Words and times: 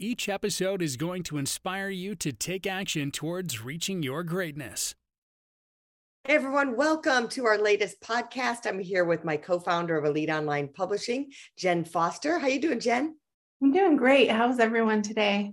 Each 0.00 0.28
episode 0.28 0.82
is 0.82 0.96
going 0.96 1.22
to 1.22 1.38
inspire 1.38 1.88
you 1.88 2.16
to 2.16 2.32
take 2.32 2.66
action 2.66 3.12
towards 3.12 3.62
reaching 3.62 4.02
your 4.02 4.24
greatness. 4.24 4.96
Hey 6.24 6.34
everyone, 6.34 6.76
welcome 6.76 7.28
to 7.28 7.44
our 7.44 7.58
latest 7.58 8.00
podcast. 8.00 8.66
I'm 8.66 8.80
here 8.80 9.04
with 9.04 9.24
my 9.24 9.36
co-founder 9.36 9.96
of 9.96 10.04
Elite 10.04 10.30
Online 10.30 10.66
Publishing, 10.66 11.30
Jenn 11.56 11.84
Foster. 11.84 12.40
How 12.40 12.48
you 12.48 12.60
doing, 12.60 12.80
Jenn? 12.80 13.14
I'm 13.62 13.70
doing 13.70 13.96
great. 13.96 14.32
How's 14.32 14.58
everyone 14.58 15.02
today? 15.02 15.52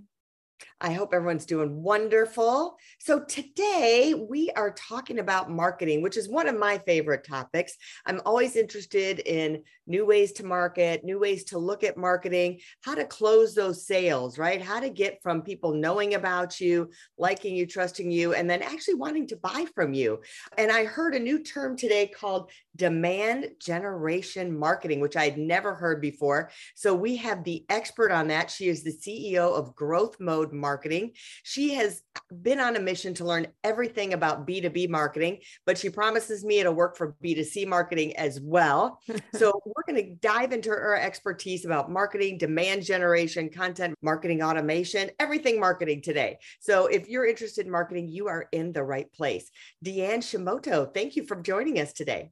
I 0.80 0.92
hope 0.92 1.14
everyone's 1.14 1.46
doing 1.46 1.82
wonderful. 1.82 2.76
So, 2.98 3.20
today 3.20 4.14
we 4.14 4.50
are 4.50 4.72
talking 4.72 5.20
about 5.20 5.50
marketing, 5.50 6.02
which 6.02 6.16
is 6.16 6.28
one 6.28 6.48
of 6.48 6.58
my 6.58 6.78
favorite 6.78 7.24
topics. 7.24 7.76
I'm 8.04 8.20
always 8.26 8.56
interested 8.56 9.20
in 9.20 9.62
new 9.86 10.04
ways 10.04 10.32
to 10.32 10.44
market, 10.44 11.04
new 11.04 11.18
ways 11.20 11.44
to 11.44 11.58
look 11.58 11.84
at 11.84 11.96
marketing, 11.96 12.60
how 12.82 12.94
to 12.94 13.04
close 13.04 13.54
those 13.54 13.86
sales, 13.86 14.38
right? 14.38 14.60
How 14.60 14.80
to 14.80 14.90
get 14.90 15.22
from 15.22 15.42
people 15.42 15.72
knowing 15.72 16.14
about 16.14 16.60
you, 16.60 16.90
liking 17.18 17.54
you, 17.54 17.66
trusting 17.66 18.10
you, 18.10 18.34
and 18.34 18.48
then 18.50 18.62
actually 18.62 18.94
wanting 18.94 19.28
to 19.28 19.36
buy 19.36 19.66
from 19.74 19.94
you. 19.94 20.20
And 20.58 20.70
I 20.70 20.84
heard 20.84 21.14
a 21.14 21.20
new 21.20 21.42
term 21.42 21.76
today 21.76 22.06
called 22.06 22.50
demand 22.74 23.50
generation 23.60 24.58
marketing, 24.58 25.00
which 25.00 25.16
I 25.16 25.24
had 25.24 25.38
never 25.38 25.74
heard 25.74 26.00
before. 26.00 26.50
So, 26.74 26.94
we 26.94 27.16
have 27.16 27.44
the 27.44 27.64
expert 27.68 28.10
on 28.10 28.28
that. 28.28 28.50
She 28.50 28.68
is 28.68 28.82
the 28.82 28.90
CEO 28.92 29.56
of 29.56 29.74
Growth 29.74 30.18
Mode 30.18 30.51
marketing. 30.52 31.12
She 31.42 31.74
has 31.74 32.02
been 32.42 32.60
on 32.60 32.76
a 32.76 32.80
mission 32.80 33.14
to 33.14 33.24
learn 33.24 33.46
everything 33.64 34.12
about 34.12 34.46
B2B 34.46 34.88
marketing, 34.88 35.38
but 35.66 35.78
she 35.78 35.90
promises 35.90 36.44
me 36.44 36.60
it'll 36.60 36.74
work 36.74 36.96
for 36.96 37.14
B2C 37.24 37.66
marketing 37.66 38.16
as 38.16 38.40
well. 38.40 39.00
so 39.34 39.52
we're 39.64 39.92
going 39.92 40.04
to 40.04 40.14
dive 40.16 40.52
into 40.52 40.70
her 40.70 40.96
expertise 40.96 41.64
about 41.64 41.90
marketing, 41.90 42.38
demand 42.38 42.84
generation, 42.84 43.48
content 43.48 43.94
marketing 44.02 44.42
automation, 44.42 45.10
everything 45.18 45.58
marketing 45.58 46.02
today. 46.02 46.38
So 46.60 46.86
if 46.86 47.08
you're 47.08 47.26
interested 47.26 47.66
in 47.66 47.72
marketing, 47.72 48.08
you 48.08 48.28
are 48.28 48.46
in 48.52 48.72
the 48.72 48.84
right 48.84 49.12
place. 49.12 49.50
Deanna 49.84 50.18
Shimota, 50.18 50.92
thank 50.92 51.16
you 51.16 51.26
for 51.26 51.36
joining 51.36 51.78
us 51.78 51.92
today. 51.92 52.30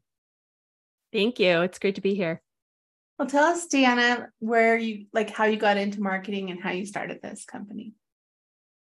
Thank 1.12 1.40
you. 1.40 1.62
It's 1.62 1.78
great 1.78 1.96
to 1.96 2.00
be 2.00 2.14
here. 2.14 2.40
Well, 3.18 3.28
tell 3.28 3.44
us, 3.44 3.66
Deanna, 3.66 4.28
where 4.38 4.78
you 4.78 5.04
like 5.12 5.28
how 5.28 5.44
you 5.44 5.58
got 5.58 5.76
into 5.76 6.00
marketing 6.00 6.50
and 6.50 6.58
how 6.58 6.70
you 6.70 6.86
started 6.86 7.20
this 7.20 7.44
company. 7.44 7.92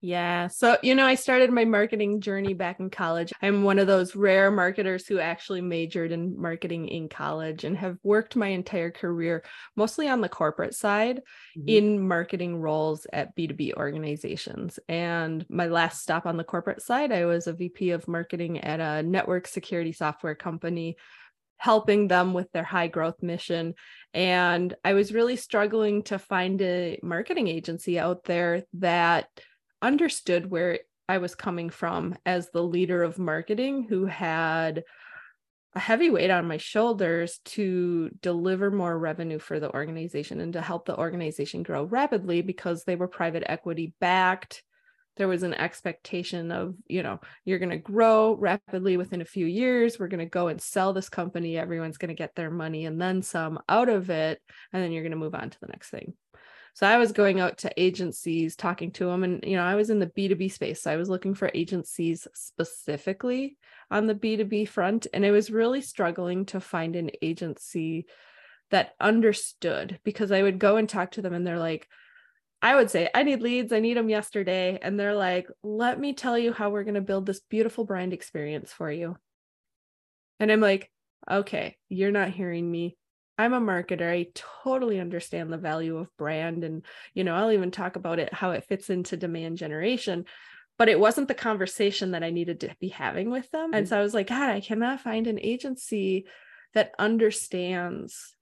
Yeah. 0.00 0.46
So, 0.46 0.76
you 0.80 0.94
know, 0.94 1.04
I 1.04 1.16
started 1.16 1.50
my 1.50 1.64
marketing 1.64 2.20
journey 2.20 2.54
back 2.54 2.78
in 2.78 2.88
college. 2.88 3.32
I'm 3.42 3.64
one 3.64 3.80
of 3.80 3.88
those 3.88 4.14
rare 4.14 4.48
marketers 4.48 5.06
who 5.08 5.18
actually 5.18 5.60
majored 5.60 6.12
in 6.12 6.40
marketing 6.40 6.86
in 6.86 7.08
college 7.08 7.64
and 7.64 7.76
have 7.76 7.98
worked 8.04 8.36
my 8.36 8.46
entire 8.46 8.92
career 8.92 9.42
mostly 9.74 10.08
on 10.08 10.20
the 10.20 10.28
corporate 10.28 10.74
side 10.74 11.22
mm-hmm. 11.58 11.68
in 11.68 12.06
marketing 12.06 12.60
roles 12.60 13.08
at 13.12 13.36
B2B 13.36 13.74
organizations. 13.74 14.78
And 14.88 15.44
my 15.48 15.66
last 15.66 16.00
stop 16.00 16.26
on 16.26 16.36
the 16.36 16.44
corporate 16.44 16.80
side, 16.80 17.10
I 17.10 17.24
was 17.24 17.48
a 17.48 17.52
VP 17.52 17.90
of 17.90 18.06
marketing 18.06 18.60
at 18.60 18.78
a 18.78 19.02
network 19.02 19.48
security 19.48 19.92
software 19.92 20.36
company 20.36 20.96
helping 21.60 22.06
them 22.06 22.34
with 22.34 22.52
their 22.52 22.62
high 22.62 22.86
growth 22.86 23.20
mission. 23.20 23.74
And 24.14 24.72
I 24.84 24.92
was 24.92 25.12
really 25.12 25.34
struggling 25.34 26.04
to 26.04 26.20
find 26.20 26.62
a 26.62 27.00
marketing 27.02 27.48
agency 27.48 27.98
out 27.98 28.22
there 28.22 28.62
that 28.74 29.28
understood 29.82 30.50
where 30.50 30.80
I 31.08 31.18
was 31.18 31.34
coming 31.34 31.70
from 31.70 32.16
as 32.26 32.50
the 32.50 32.62
leader 32.62 33.02
of 33.02 33.18
marketing 33.18 33.86
who 33.88 34.04
had 34.04 34.84
a 35.74 35.80
heavy 35.80 36.10
weight 36.10 36.30
on 36.30 36.48
my 36.48 36.56
shoulders 36.56 37.40
to 37.44 38.10
deliver 38.20 38.70
more 38.70 38.98
revenue 38.98 39.38
for 39.38 39.60
the 39.60 39.72
organization 39.72 40.40
and 40.40 40.52
to 40.54 40.60
help 40.60 40.86
the 40.86 40.96
organization 40.96 41.62
grow 41.62 41.84
rapidly 41.84 42.42
because 42.42 42.84
they 42.84 42.96
were 42.96 43.08
private 43.08 43.44
equity 43.46 43.94
backed. 44.00 44.62
There 45.16 45.28
was 45.28 45.42
an 45.42 45.54
expectation 45.54 46.52
of 46.52 46.76
you 46.86 47.02
know 47.02 47.20
you're 47.44 47.58
going 47.58 47.70
to 47.70 47.76
grow 47.76 48.34
rapidly 48.34 48.96
within 48.96 49.20
a 49.20 49.26
few 49.26 49.46
years. 49.46 49.98
We're 49.98 50.08
going 50.08 50.20
to 50.20 50.26
go 50.26 50.48
and 50.48 50.60
sell 50.60 50.92
this 50.92 51.08
company. 51.08 51.58
Everyone's 51.58 51.98
going 51.98 52.10
to 52.10 52.14
get 52.14 52.34
their 52.34 52.50
money 52.50 52.86
and 52.86 53.00
then 53.00 53.22
some 53.22 53.58
out 53.68 53.88
of 53.88 54.10
it. 54.10 54.40
And 54.72 54.82
then 54.82 54.92
you're 54.92 55.02
going 55.02 55.10
to 55.12 55.16
move 55.16 55.34
on 55.34 55.50
to 55.50 55.60
the 55.60 55.68
next 55.68 55.90
thing 55.90 56.14
so 56.78 56.86
i 56.86 56.96
was 56.96 57.10
going 57.10 57.40
out 57.40 57.58
to 57.58 57.72
agencies 57.76 58.54
talking 58.54 58.92
to 58.92 59.06
them 59.06 59.24
and 59.24 59.42
you 59.44 59.56
know 59.56 59.64
i 59.64 59.74
was 59.74 59.90
in 59.90 59.98
the 59.98 60.06
b2b 60.06 60.52
space 60.52 60.82
so 60.82 60.92
i 60.92 60.96
was 60.96 61.08
looking 61.08 61.34
for 61.34 61.50
agencies 61.52 62.28
specifically 62.34 63.56
on 63.90 64.06
the 64.06 64.14
b2b 64.14 64.68
front 64.68 65.08
and 65.12 65.26
i 65.26 65.32
was 65.32 65.50
really 65.50 65.80
struggling 65.80 66.46
to 66.46 66.60
find 66.60 66.94
an 66.94 67.10
agency 67.20 68.06
that 68.70 68.94
understood 69.00 69.98
because 70.04 70.30
i 70.30 70.40
would 70.40 70.60
go 70.60 70.76
and 70.76 70.88
talk 70.88 71.10
to 71.10 71.22
them 71.22 71.34
and 71.34 71.44
they're 71.44 71.58
like 71.58 71.88
I 72.60 72.74
would 72.74 72.90
say, 72.90 73.08
I 73.14 73.22
need 73.22 73.40
leads. 73.40 73.72
I 73.72 73.78
need 73.78 73.96
them 73.96 74.08
yesterday. 74.08 74.80
And 74.82 74.98
they're 74.98 75.14
like, 75.14 75.46
let 75.62 76.00
me 76.00 76.12
tell 76.12 76.36
you 76.36 76.52
how 76.52 76.70
we're 76.70 76.82
going 76.82 76.94
to 76.94 77.00
build 77.00 77.24
this 77.24 77.38
beautiful 77.38 77.84
brand 77.84 78.12
experience 78.12 78.72
for 78.72 78.90
you. 78.90 79.16
And 80.40 80.50
I'm 80.50 80.60
like, 80.60 80.90
okay, 81.30 81.76
you're 81.88 82.10
not 82.10 82.30
hearing 82.30 82.68
me. 82.68 82.96
I'm 83.38 83.54
a 83.54 83.60
marketer. 83.60 84.10
I 84.10 84.26
totally 84.34 84.98
understand 84.98 85.52
the 85.52 85.58
value 85.58 85.96
of 85.96 86.14
brand. 86.16 86.64
And, 86.64 86.84
you 87.14 87.22
know, 87.22 87.34
I'll 87.34 87.52
even 87.52 87.70
talk 87.70 87.96
about 87.96 88.18
it, 88.18 88.34
how 88.34 88.50
it 88.50 88.64
fits 88.64 88.90
into 88.90 89.16
demand 89.16 89.58
generation. 89.58 90.24
But 90.76 90.88
it 90.88 90.98
wasn't 90.98 91.28
the 91.28 91.34
conversation 91.34 92.12
that 92.12 92.22
I 92.22 92.30
needed 92.30 92.60
to 92.60 92.74
be 92.80 92.88
having 92.88 93.30
with 93.30 93.50
them. 93.50 93.72
And 93.72 93.86
mm-hmm. 93.86 93.90
so 93.90 93.98
I 93.98 94.02
was 94.02 94.14
like, 94.14 94.28
God, 94.28 94.50
I 94.50 94.60
cannot 94.60 95.00
find 95.00 95.26
an 95.26 95.38
agency 95.40 96.26
that 96.74 96.92
understands 96.98 98.34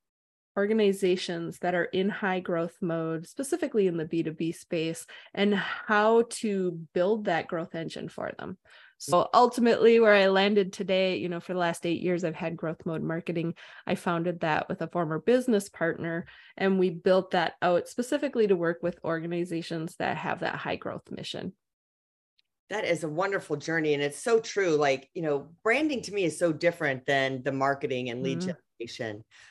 organizations 0.57 1.59
that 1.59 1.75
are 1.75 1.85
in 1.85 2.09
high 2.09 2.41
growth 2.41 2.77
mode, 2.81 3.27
specifically 3.27 3.87
in 3.87 3.99
the 3.99 4.07
B2B 4.07 4.55
space, 4.55 5.07
and 5.35 5.55
how 5.55 6.25
to 6.31 6.81
build 6.95 7.27
that 7.27 7.47
growth 7.47 7.75
engine 7.75 8.09
for 8.09 8.33
them. 8.39 8.57
So 8.99 9.29
ultimately, 9.35 10.01
where 10.01 10.15
I 10.15 10.29
landed 10.29 10.73
today, 10.73 11.17
you 11.19 11.29
know, 11.29 11.41
for 11.41 11.53
the 11.53 11.59
last 11.59 11.85
eight 11.85 12.01
years, 12.01 12.25
I've 12.25 12.35
had 12.35 12.57
growth 12.57 12.87
mode 12.87 13.03
marketing. 13.03 13.55
I 13.87 13.95
founded 13.95 14.41
that 14.41 14.69
with 14.69 14.81
a 14.81 14.89
former 14.89 15.19
business 15.19 15.69
partner, 15.69 16.27
and 16.57 16.79
we 16.79 16.91
built 16.91 17.33
that 17.33 17.55
out 17.61 17.89
specifically 17.89 18.47
to 18.47 18.57
work 18.57 18.79
with 18.83 18.99
organizations 19.05 19.97
that 19.97 20.17
have 20.17 20.41
that 20.41 20.57
high 20.57 20.77
growth 20.77 21.11
mission. 21.11 21.53
That 22.71 22.85
is 22.85 23.05
a 23.05 23.09
wonderful 23.09 23.57
journey. 23.57 23.95
And 23.95 24.03
it's 24.03 24.19
so 24.19 24.41
true. 24.41 24.71
Like, 24.71 25.09
you 25.15 25.23
know, 25.23 25.49
branding 25.63 26.03
to 26.03 26.13
me 26.13 26.25
is 26.25 26.39
so 26.39 26.53
different 26.53 27.07
than 27.07 27.43
the 27.43 27.53
marketing 27.53 28.11
and 28.11 28.23
lead 28.23 28.41
mm-hmm 28.41 28.51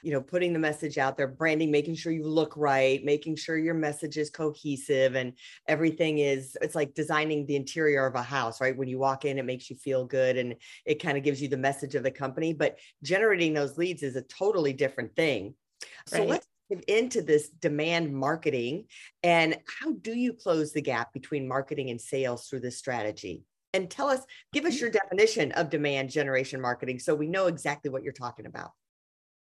you 0.04 0.12
know 0.12 0.22
putting 0.22 0.54
the 0.54 0.60
message 0.60 0.98
out 0.98 1.18
there 1.18 1.28
branding 1.28 1.72
making 1.72 1.96
sure 1.96 2.12
you 2.12 2.28
look 2.28 2.56
right 2.56 3.04
making 3.04 3.36
sure 3.36 3.58
your 3.58 3.74
message 3.74 4.18
is 4.18 4.30
cohesive 4.30 5.16
and 5.16 5.34
everything 5.68 6.20
is 6.20 6.56
it's 6.62 6.76
like 6.76 6.94
designing 6.94 7.46
the 7.46 7.56
interior 7.56 8.06
of 8.06 8.16
a 8.16 8.22
house 8.22 8.62
right 8.62 8.78
when 8.78 8.88
you 8.88 9.00
walk 9.00 9.26
in 9.26 9.38
it 9.38 9.46
makes 9.46 9.70
you 9.70 9.76
feel 9.76 10.06
good 10.06 10.38
and 10.38 10.56
it 10.86 11.02
kind 11.02 11.18
of 11.18 11.24
gives 11.24 11.42
you 11.42 11.48
the 11.48 11.58
message 11.58 11.96
of 11.96 12.04
the 12.04 12.12
company 12.12 12.54
but 12.54 12.78
generating 13.04 13.54
those 13.54 13.78
leads 13.78 14.04
is 14.04 14.16
a 14.16 14.22
totally 14.24 14.74
different 14.74 15.16
thing 15.16 15.54
so 16.08 16.20
right. 16.20 16.30
let's 16.30 16.48
into 16.88 17.22
this 17.22 17.50
demand 17.50 18.14
marketing 18.14 18.86
and 19.24 19.58
how 19.82 19.94
do 19.94 20.14
you 20.14 20.34
close 20.34 20.74
the 20.74 20.82
gap 20.82 21.14
between 21.14 21.48
marketing 21.48 21.90
and 21.90 22.02
sales 22.02 22.48
through 22.48 22.60
this 22.60 22.78
strategy 22.78 23.44
and 23.74 23.90
tell 23.90 24.08
us 24.08 24.22
give 24.52 24.66
us 24.66 24.76
mm-hmm. 24.76 24.86
your 24.86 24.92
definition 24.92 25.52
of 25.52 25.70
demand 25.70 26.10
generation 26.10 26.60
marketing 26.60 26.98
so 27.00 27.14
we 27.14 27.28
know 27.28 27.48
exactly 27.48 27.92
what 27.92 28.04
you're 28.04 28.14
talking 28.14 28.46
about 28.46 28.72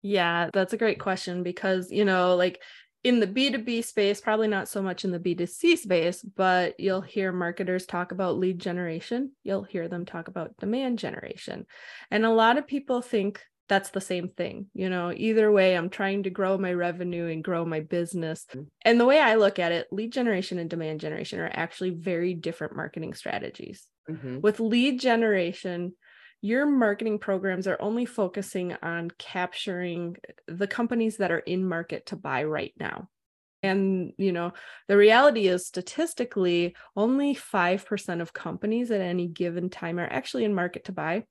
yeah, 0.04 0.50
that's 0.52 0.74
a 0.74 0.76
great 0.76 1.00
question 1.00 1.42
because, 1.42 1.90
you 1.90 2.04
know, 2.04 2.36
like 2.36 2.60
in 3.04 3.20
the 3.20 3.26
B2B 3.26 3.82
space, 3.84 4.20
probably 4.20 4.48
not 4.48 4.68
so 4.68 4.82
much 4.82 5.02
in 5.02 5.10
the 5.10 5.18
B2C 5.18 5.78
space, 5.78 6.22
but 6.22 6.78
you'll 6.78 7.00
hear 7.00 7.32
marketers 7.32 7.86
talk 7.86 8.12
about 8.12 8.36
lead 8.36 8.58
generation. 8.58 9.32
You'll 9.44 9.62
hear 9.62 9.88
them 9.88 10.04
talk 10.04 10.28
about 10.28 10.58
demand 10.58 10.98
generation. 10.98 11.64
And 12.10 12.26
a 12.26 12.30
lot 12.30 12.58
of 12.58 12.66
people 12.66 13.00
think 13.00 13.40
that's 13.68 13.90
the 13.90 14.00
same 14.00 14.28
thing. 14.28 14.66
You 14.74 14.90
know, 14.90 15.12
either 15.14 15.50
way, 15.50 15.76
I'm 15.76 15.88
trying 15.88 16.24
to 16.24 16.30
grow 16.30 16.58
my 16.58 16.72
revenue 16.72 17.26
and 17.26 17.42
grow 17.42 17.64
my 17.64 17.80
business. 17.80 18.46
Mm-hmm. 18.50 18.62
And 18.82 19.00
the 19.00 19.06
way 19.06 19.20
I 19.20 19.36
look 19.36 19.58
at 19.58 19.72
it, 19.72 19.86
lead 19.90 20.12
generation 20.12 20.58
and 20.58 20.68
demand 20.68 21.00
generation 21.00 21.40
are 21.40 21.50
actually 21.52 21.90
very 21.90 22.34
different 22.34 22.76
marketing 22.76 23.14
strategies. 23.14 23.86
Mm-hmm. 24.08 24.40
With 24.40 24.60
lead 24.60 25.00
generation, 25.00 25.94
your 26.42 26.66
marketing 26.66 27.18
programs 27.18 27.66
are 27.66 27.80
only 27.80 28.04
focusing 28.04 28.76
on 28.82 29.10
capturing 29.18 30.16
the 30.46 30.66
companies 30.66 31.16
that 31.16 31.30
are 31.30 31.38
in 31.38 31.66
market 31.66 32.06
to 32.06 32.16
buy 32.16 32.44
right 32.44 32.74
now. 32.78 33.08
And, 33.62 34.12
you 34.18 34.32
know, 34.32 34.52
the 34.88 34.96
reality 34.98 35.48
is 35.48 35.66
statistically, 35.66 36.76
only 36.94 37.34
5% 37.34 38.20
of 38.20 38.34
companies 38.34 38.90
at 38.90 39.00
any 39.00 39.26
given 39.26 39.70
time 39.70 39.98
are 39.98 40.06
actually 40.06 40.44
in 40.44 40.54
market 40.54 40.84
to 40.84 40.92
buy. 40.92 41.24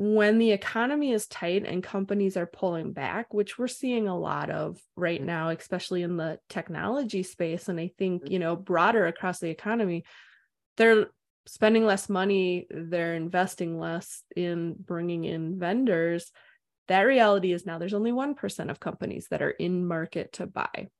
When 0.00 0.38
the 0.38 0.52
economy 0.52 1.10
is 1.10 1.26
tight 1.26 1.66
and 1.66 1.82
companies 1.82 2.36
are 2.36 2.46
pulling 2.46 2.92
back, 2.92 3.34
which 3.34 3.58
we're 3.58 3.66
seeing 3.66 4.06
a 4.06 4.16
lot 4.16 4.48
of 4.48 4.80
right 4.94 5.20
now, 5.20 5.48
especially 5.48 6.04
in 6.04 6.16
the 6.16 6.38
technology 6.48 7.24
space, 7.24 7.68
and 7.68 7.80
I 7.80 7.90
think, 7.98 8.30
you 8.30 8.38
know, 8.38 8.54
broader 8.54 9.06
across 9.06 9.40
the 9.40 9.50
economy, 9.50 10.04
they're 10.76 11.06
spending 11.48 11.84
less 11.84 12.08
money, 12.08 12.68
they're 12.70 13.16
investing 13.16 13.76
less 13.80 14.22
in 14.36 14.76
bringing 14.78 15.24
in 15.24 15.58
vendors. 15.58 16.30
That 16.86 17.00
reality 17.00 17.52
is 17.52 17.66
now 17.66 17.78
there's 17.78 17.92
only 17.92 18.12
1% 18.12 18.70
of 18.70 18.78
companies 18.78 19.26
that 19.32 19.42
are 19.42 19.50
in 19.50 19.84
market 19.84 20.34
to 20.34 20.46
buy. 20.46 20.90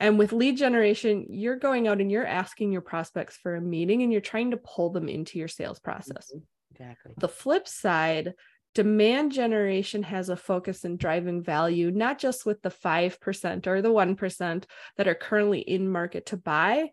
And 0.00 0.18
with 0.18 0.34
lead 0.34 0.58
generation, 0.58 1.28
you're 1.30 1.56
going 1.56 1.88
out 1.88 2.02
and 2.02 2.12
you're 2.12 2.26
asking 2.26 2.72
your 2.72 2.82
prospects 2.82 3.38
for 3.38 3.56
a 3.56 3.60
meeting 3.62 4.02
and 4.02 4.12
you're 4.12 4.20
trying 4.20 4.50
to 4.50 4.58
pull 4.58 4.90
them 4.90 5.08
into 5.08 5.38
your 5.38 5.48
sales 5.48 5.80
process. 5.80 6.30
Mm-hmm. 6.30 6.44
Exactly. 6.78 7.14
The 7.18 7.28
flip 7.28 7.66
side, 7.66 8.34
demand 8.74 9.32
generation 9.32 10.02
has 10.04 10.28
a 10.28 10.36
focus 10.36 10.84
in 10.84 10.96
driving 10.96 11.42
value, 11.42 11.90
not 11.90 12.18
just 12.18 12.46
with 12.46 12.62
the 12.62 12.70
5% 12.70 13.66
or 13.66 13.82
the 13.82 13.88
1% 13.88 14.64
that 14.96 15.08
are 15.08 15.14
currently 15.14 15.60
in 15.60 15.90
market 15.90 16.26
to 16.26 16.36
buy, 16.36 16.90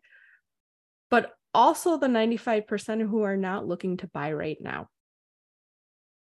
but 1.09 1.31
also 1.53 1.97
the 1.97 2.07
95% 2.07 3.07
who 3.07 3.23
are 3.23 3.37
not 3.37 3.67
looking 3.67 3.97
to 3.97 4.07
buy 4.07 4.33
right 4.33 4.57
now. 4.59 4.89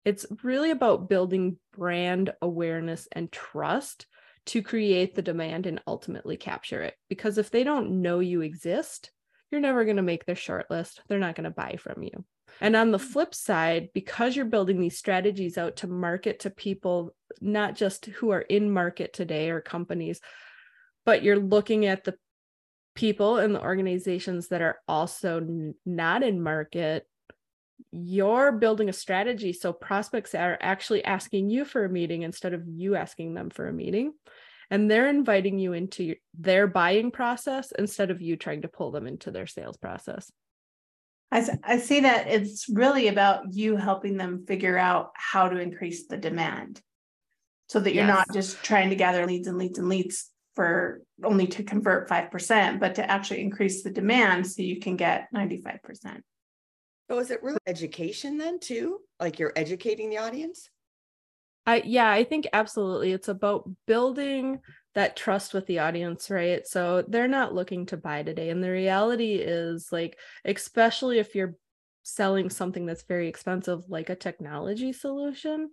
It's 0.04 0.26
really 0.44 0.72
about 0.72 1.10
building 1.10 1.58
brand 1.76 2.34
awareness 2.42 3.08
and 3.12 3.32
trust 3.32 4.06
to 4.48 4.62
create 4.62 5.16
the 5.16 5.24
demand 5.24 5.66
and 5.66 5.82
ultimately 5.88 6.38
capture 6.38 6.82
it. 6.84 6.94
Because 7.10 7.38
if 7.38 7.50
they 7.50 7.64
don't 7.64 8.02
know 8.02 8.20
you 8.20 8.42
exist, 8.42 9.12
you're 9.52 9.62
never 9.62 9.84
going 9.84 9.98
to 9.98 10.04
make 10.04 10.26
their 10.26 10.36
short 10.36 10.70
list. 10.70 11.02
They're 11.08 11.18
not 11.18 11.36
going 11.36 11.46
to 11.46 11.50
buy 11.50 11.78
from 11.80 12.04
you. 12.04 12.26
And 12.62 12.76
on 12.76 12.92
the 12.92 13.00
flip 13.00 13.36
side, 13.36 13.90
because 13.94 14.36
you're 14.36 14.46
building 14.46 14.80
these 14.80 14.98
strategies 14.98 15.58
out 15.58 15.78
to 15.78 15.88
market 15.88 16.42
to 16.42 16.50
people, 16.50 17.14
not 17.42 17.76
just 17.76 18.06
who 18.06 18.30
are 18.32 18.42
in 18.42 18.72
market 18.72 19.14
today 19.14 19.50
or 19.50 19.62
companies, 19.62 20.22
but 21.06 21.24
you're 21.24 21.40
looking 21.40 21.86
at 21.86 22.04
the 22.04 22.16
people 22.96 23.38
and 23.38 23.54
the 23.54 23.62
organizations 23.62 24.48
that 24.48 24.62
are 24.62 24.80
also 24.88 25.46
not 25.86 26.24
in 26.24 26.42
market 26.42 27.06
you're 27.92 28.52
building 28.52 28.90
a 28.90 28.94
strategy 28.94 29.54
so 29.54 29.74
prospects 29.74 30.34
are 30.36 30.58
actually 30.62 31.04
asking 31.04 31.50
you 31.50 31.66
for 31.66 31.86
a 31.86 31.90
meeting 31.90 32.24
instead 32.24 32.54
of 32.54 32.64
you 32.68 32.96
asking 32.96 33.34
them 33.34 33.50
for 33.50 33.68
a 33.68 33.74
meeting. 33.74 34.14
And 34.72 34.90
they're 34.90 35.10
inviting 35.10 35.60
you 35.60 35.74
into 35.74 36.16
their 36.38 36.68
buying 36.68 37.12
process 37.12 37.72
instead 37.78 38.10
of 38.12 38.22
you 38.22 38.36
trying 38.36 38.64
to 38.64 38.68
pull 38.68 38.92
them 38.92 39.08
into 39.08 39.30
their 39.30 39.46
sales 39.46 39.78
process 39.78 40.32
I, 41.32 41.48
I 41.64 41.78
see 41.80 42.02
that 42.02 42.28
it's 42.28 42.70
really 42.70 43.08
about 43.08 43.54
you 43.54 43.76
helping 43.76 44.18
them 44.18 44.46
figure 44.46 44.78
out 44.78 45.12
how 45.16 45.50
to 45.50 45.60
increase 45.60 46.08
the 46.08 46.18
demand 46.18 46.82
so 47.68 47.80
that 47.80 47.94
you're 47.94 48.06
yes. 48.06 48.16
not 48.16 48.34
just 48.34 48.64
trying 48.64 48.90
to 48.90 48.96
gather 48.96 49.26
leads 49.26 49.48
and 49.48 49.58
leads 49.58 49.80
and 49.80 49.90
leads 49.90 50.32
for 50.54 51.02
only 51.24 51.48
to 51.48 51.64
convert 51.64 52.10
5%, 52.10 52.80
but 52.80 52.96
to 52.96 53.12
actually 53.12 53.42
increase 53.42 53.84
the 53.84 53.90
demand 53.90 54.48
so 54.48 54.62
you 54.62 54.80
can 54.80 54.96
get 54.96 55.28
95%. 55.36 56.22
So 57.10 57.20
is 57.20 57.30
it 57.30 57.44
really 57.44 57.60
education 57.68 58.38
then 58.38 58.60
too? 58.60 59.00
Like 59.20 59.38
you're 59.38 59.54
educating 59.56 60.10
the 60.10 60.20
audience? 60.20 60.70
I 61.68 61.82
yeah, 61.86 62.10
I 62.10 62.24
think 62.24 62.48
absolutely. 62.54 63.12
It's 63.12 63.28
about 63.28 63.70
building 63.88 64.60
that 64.96 65.16
trust 65.16 65.54
with 65.54 65.68
the 65.68 65.80
audience, 65.80 66.30
right? 66.30 66.66
So 66.66 67.04
they're 67.08 67.28
not 67.28 67.54
looking 67.54 67.86
to 67.88 67.98
buy 67.98 68.24
today. 68.24 68.50
And 68.50 68.64
the 68.64 68.72
reality 68.72 69.36
is 69.36 69.90
like, 69.92 70.18
especially 70.46 71.20
if 71.20 71.36
you're 71.36 71.56
selling 72.04 72.50
something 72.50 72.86
that's 72.86 73.04
very 73.04 73.28
expensive, 73.28 73.84
like 73.90 74.10
a 74.10 74.16
technology 74.16 74.94
solution, 74.94 75.70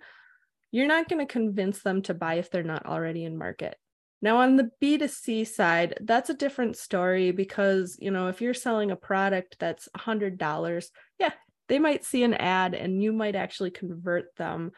you're 0.73 0.89
not 0.89 1.09
going 1.09 1.25
to 1.25 1.33
convince 1.33 1.83
them 1.83 2.03
to 2.03 2.15
buy 2.15 2.35
if 2.35 2.51
they're 2.51 2.63
not 2.63 2.87
already 2.87 3.25
in 3.25 3.39
market. 3.39 3.77
Now, 4.23 4.39
on 4.39 4.57
the 4.57 4.71
B2C 4.81 5.47
side, 5.47 5.99
that's 6.01 6.31
a 6.31 6.35
different 6.35 6.77
story 6.77 7.33
because, 7.33 7.97
you 8.01 8.11
know, 8.11 8.29
if 8.29 8.41
you're 8.41 8.55
selling 8.55 8.91
a 8.91 8.97
product 8.97 9.57
that's 9.59 9.89
$100, 9.97 10.87
yeah, 11.19 11.33
they 11.69 11.79
might 11.81 12.05
see 12.05 12.23
an 12.23 12.35
ad 12.35 12.75
and 12.75 13.03
you 13.03 13.13
might 13.13 13.35
actually 13.35 13.73
convert 13.73 14.35
them, 14.37 14.73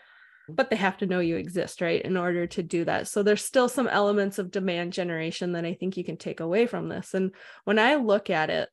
but 0.49 0.71
they 0.71 0.77
have 0.77 0.97
to 0.99 1.07
know 1.07 1.21
you 1.21 1.37
exist, 1.37 1.81
right? 1.81 2.03
In 2.03 2.17
order 2.17 2.47
to 2.47 2.63
do 2.63 2.85
that. 2.85 3.09
So 3.09 3.23
there's 3.23 3.45
still 3.45 3.69
some 3.69 3.89
elements 3.89 4.39
of 4.39 4.51
demand 4.51 4.93
generation 4.93 5.53
that 5.53 5.65
I 5.65 5.75
think 5.75 5.97
you 5.97 6.05
can 6.05 6.17
take 6.17 6.41
away 6.41 6.67
from 6.67 6.89
this. 6.89 7.15
And 7.15 7.33
when 7.65 7.79
I 7.79 7.97
look 7.97 8.31
at 8.31 8.51
it, 8.51 8.69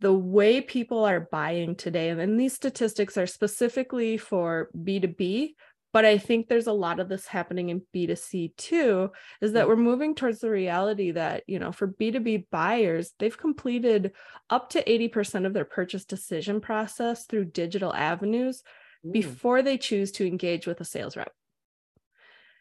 the 0.00 0.12
way 0.12 0.60
people 0.60 1.04
are 1.04 1.28
buying 1.30 1.76
today, 1.76 2.10
and 2.10 2.38
these 2.38 2.54
statistics 2.54 3.16
are 3.16 3.26
specifically 3.26 4.16
for 4.16 4.68
B2B, 4.76 5.54
but 5.92 6.04
I 6.06 6.16
think 6.18 6.48
there's 6.48 6.66
a 6.66 6.72
lot 6.72 7.00
of 7.00 7.08
this 7.08 7.26
happening 7.26 7.68
in 7.68 7.82
B2C 7.94 8.56
too, 8.56 9.10
is 9.40 9.52
that 9.52 9.66
mm. 9.66 9.68
we're 9.68 9.76
moving 9.76 10.14
towards 10.14 10.40
the 10.40 10.50
reality 10.50 11.12
that, 11.12 11.44
you 11.46 11.58
know, 11.58 11.70
for 11.70 11.86
B2B 11.86 12.46
buyers, 12.50 13.12
they've 13.18 13.36
completed 13.36 14.12
up 14.48 14.70
to 14.70 14.82
80% 14.82 15.46
of 15.46 15.52
their 15.52 15.66
purchase 15.66 16.04
decision 16.04 16.60
process 16.60 17.26
through 17.26 17.46
digital 17.46 17.94
avenues 17.94 18.62
mm. 19.04 19.12
before 19.12 19.62
they 19.62 19.78
choose 19.78 20.12
to 20.12 20.26
engage 20.26 20.66
with 20.66 20.80
a 20.80 20.84
sales 20.84 21.16
rep. 21.16 21.32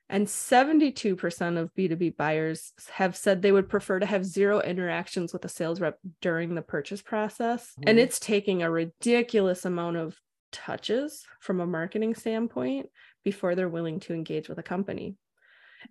And 0.09 0.27
72% 0.27 1.57
of 1.57 1.73
B2B 1.73 2.17
buyers 2.17 2.73
have 2.91 3.15
said 3.15 3.41
they 3.41 3.53
would 3.53 3.69
prefer 3.69 3.97
to 3.97 4.05
have 4.05 4.25
zero 4.25 4.59
interactions 4.59 5.31
with 5.31 5.45
a 5.45 5.49
sales 5.49 5.79
rep 5.79 5.99
during 6.19 6.53
the 6.53 6.61
purchase 6.61 7.01
process. 7.01 7.71
Mm. 7.79 7.83
And 7.89 7.99
it's 7.99 8.19
taking 8.19 8.61
a 8.61 8.69
ridiculous 8.69 9.63
amount 9.63 9.95
of 9.95 10.19
touches 10.51 11.23
from 11.39 11.61
a 11.61 11.65
marketing 11.65 12.13
standpoint 12.15 12.89
before 13.23 13.55
they're 13.55 13.69
willing 13.69 14.01
to 14.01 14.13
engage 14.13 14.49
with 14.49 14.57
a 14.57 14.63
company. 14.63 15.15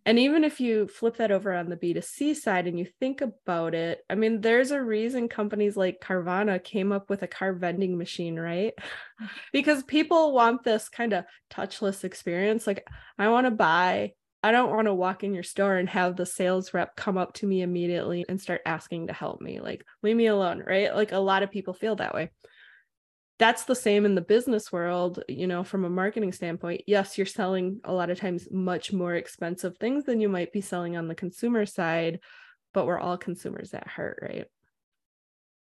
And 0.06 0.18
even 0.18 0.44
if 0.44 0.60
you 0.60 0.86
flip 0.86 1.16
that 1.16 1.30
over 1.30 1.52
on 1.52 1.68
the 1.68 1.76
B2C 1.76 2.36
side 2.36 2.66
and 2.66 2.78
you 2.78 2.86
think 3.00 3.20
about 3.20 3.74
it, 3.74 4.00
I 4.08 4.14
mean, 4.14 4.40
there's 4.40 4.70
a 4.70 4.82
reason 4.82 5.28
companies 5.28 5.76
like 5.76 6.00
Carvana 6.00 6.62
came 6.62 6.92
up 6.92 7.10
with 7.10 7.22
a 7.22 7.28
car 7.28 7.52
vending 7.52 7.98
machine, 7.98 8.38
right? 8.38 8.74
because 9.52 9.82
people 9.84 10.32
want 10.32 10.64
this 10.64 10.88
kind 10.88 11.12
of 11.12 11.24
touchless 11.50 12.04
experience. 12.04 12.66
Like, 12.66 12.86
I 13.18 13.28
want 13.28 13.46
to 13.46 13.50
buy, 13.50 14.12
I 14.42 14.52
don't 14.52 14.70
want 14.70 14.86
to 14.86 14.94
walk 14.94 15.24
in 15.24 15.34
your 15.34 15.42
store 15.42 15.76
and 15.76 15.88
have 15.88 16.16
the 16.16 16.26
sales 16.26 16.72
rep 16.72 16.96
come 16.96 17.18
up 17.18 17.34
to 17.34 17.46
me 17.46 17.62
immediately 17.62 18.24
and 18.28 18.40
start 18.40 18.62
asking 18.64 19.08
to 19.08 19.12
help 19.12 19.40
me. 19.40 19.60
Like, 19.60 19.84
leave 20.02 20.16
me 20.16 20.26
alone, 20.26 20.62
right? 20.66 20.94
Like, 20.94 21.12
a 21.12 21.18
lot 21.18 21.42
of 21.42 21.50
people 21.50 21.74
feel 21.74 21.96
that 21.96 22.14
way 22.14 22.30
that's 23.40 23.64
the 23.64 23.74
same 23.74 24.04
in 24.04 24.14
the 24.14 24.20
business 24.20 24.70
world 24.70 25.24
you 25.26 25.46
know 25.46 25.64
from 25.64 25.84
a 25.84 25.90
marketing 25.90 26.30
standpoint. 26.30 26.82
Yes 26.86 27.16
you're 27.16 27.26
selling 27.26 27.80
a 27.84 27.92
lot 27.92 28.10
of 28.10 28.20
times 28.20 28.46
much 28.52 28.92
more 28.92 29.14
expensive 29.14 29.78
things 29.78 30.04
than 30.04 30.20
you 30.20 30.28
might 30.28 30.52
be 30.52 30.60
selling 30.60 30.96
on 30.96 31.08
the 31.08 31.14
consumer 31.14 31.66
side 31.66 32.20
but 32.74 32.86
we're 32.86 33.00
all 33.00 33.16
consumers 33.16 33.74
at 33.74 33.88
heart 33.88 34.18
right? 34.22 34.44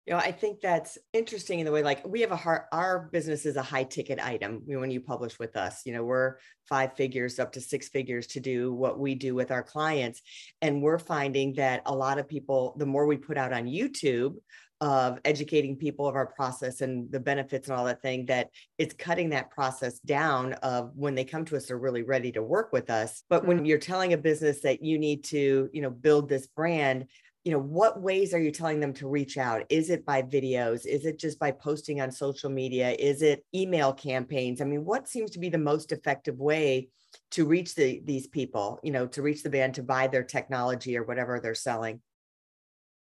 You 0.06 0.14
know 0.14 0.20
i 0.20 0.32
think 0.32 0.62
that's 0.62 1.00
interesting 1.14 1.60
in 1.60 1.66
the 1.66 1.72
way 1.72 1.82
like 1.82 2.08
we 2.08 2.22
have 2.22 2.32
a 2.32 2.36
heart 2.36 2.68
our 2.72 3.10
business 3.12 3.48
is 3.48 3.56
a 3.56 3.64
high 3.64 3.84
ticket 3.84 4.20
item 4.20 4.62
when 4.68 4.92
you 4.92 5.02
publish 5.02 5.40
with 5.40 5.58
us. 5.58 5.82
You 5.86 5.94
know 5.94 6.04
we're 6.04 6.36
five 6.70 6.96
figures 6.96 7.40
up 7.40 7.54
to 7.54 7.62
six 7.62 7.90
figures 7.90 8.28
to 8.28 8.40
do 8.40 8.72
what 8.72 9.00
we 9.00 9.16
do 9.16 9.34
with 9.34 9.50
our 9.52 9.64
clients. 9.64 10.22
And 10.62 10.82
we're 10.84 11.00
finding 11.00 11.54
that 11.54 11.82
a 11.88 11.96
lot 11.96 12.20
of 12.20 12.28
people 12.28 12.76
the 12.78 12.86
more 12.86 13.08
we 13.08 13.18
put 13.18 13.38
out 13.38 13.54
on 13.54 13.66
youtube 13.66 14.36
of 14.82 15.20
educating 15.24 15.78
people 15.78 16.08
of 16.08 16.16
our 16.16 16.26
process 16.26 16.82
and 16.82 17.10
the 17.12 17.20
benefits 17.20 17.68
and 17.68 17.78
all 17.78 17.86
that 17.86 18.02
thing 18.02 18.26
that 18.26 18.50
it's 18.78 18.94
cutting 18.94 19.30
that 19.30 19.50
process 19.50 20.00
down 20.00 20.54
of 20.54 20.92
when 20.96 21.16
they 21.16 21.24
come 21.24 21.46
to 21.46 21.56
us 21.56 21.68
they're 21.68 21.78
really 21.78 22.04
ready 22.04 22.32
to 22.32 22.44
work 22.44 22.74
with 22.74 22.90
us. 22.90 23.24
But 23.30 23.46
when 23.46 23.58
mm-hmm. 23.58 23.66
you're 23.68 23.78
telling 23.78 24.14
a 24.14 24.18
business 24.18 24.62
that 24.62 24.84
you 24.84 25.00
need 25.00 25.24
to 25.26 25.70
you 25.72 25.82
know 25.82 25.90
build 25.90 26.28
this 26.30 26.48
brand 26.48 27.08
you 27.46 27.52
know 27.52 27.60
what 27.60 28.02
ways 28.02 28.34
are 28.34 28.42
you 28.42 28.52
telling 28.52 28.80
them 28.80 28.94
to 28.94 29.08
reach 29.08 29.38
out? 29.38 29.66
Is 29.70 29.92
it 29.92 30.04
by 30.04 30.24
videos? 30.24 30.88
Is 30.88 31.06
it 31.06 31.20
just 31.20 31.38
by 31.38 31.52
posting 31.52 32.02
on 32.02 32.12
social 32.12 32.50
media? 32.50 32.96
Is 32.98 33.22
it 33.22 33.46
email 33.54 33.94
campaigns? 33.94 34.62
I 34.62 34.66
mean 34.66 34.84
what 34.84 35.08
seems 35.08 35.32
to 35.32 35.40
be 35.40 35.50
the 35.50 35.58
most 35.60 35.92
effective 35.92 36.40
way 36.40 36.90
to 37.32 37.46
reach 37.46 37.76
the, 37.76 38.02
these 38.04 38.28
people 38.28 38.80
you 38.84 38.92
know 38.92 39.08
to 39.08 39.22
reach 39.22 39.42
the 39.42 39.50
band 39.50 39.76
to 39.76 39.84
buy 39.84 40.08
their 40.08 40.24
technology 40.24 40.98
or 40.98 41.04
whatever 41.04 41.40
they're 41.40 41.56
selling 41.56 42.02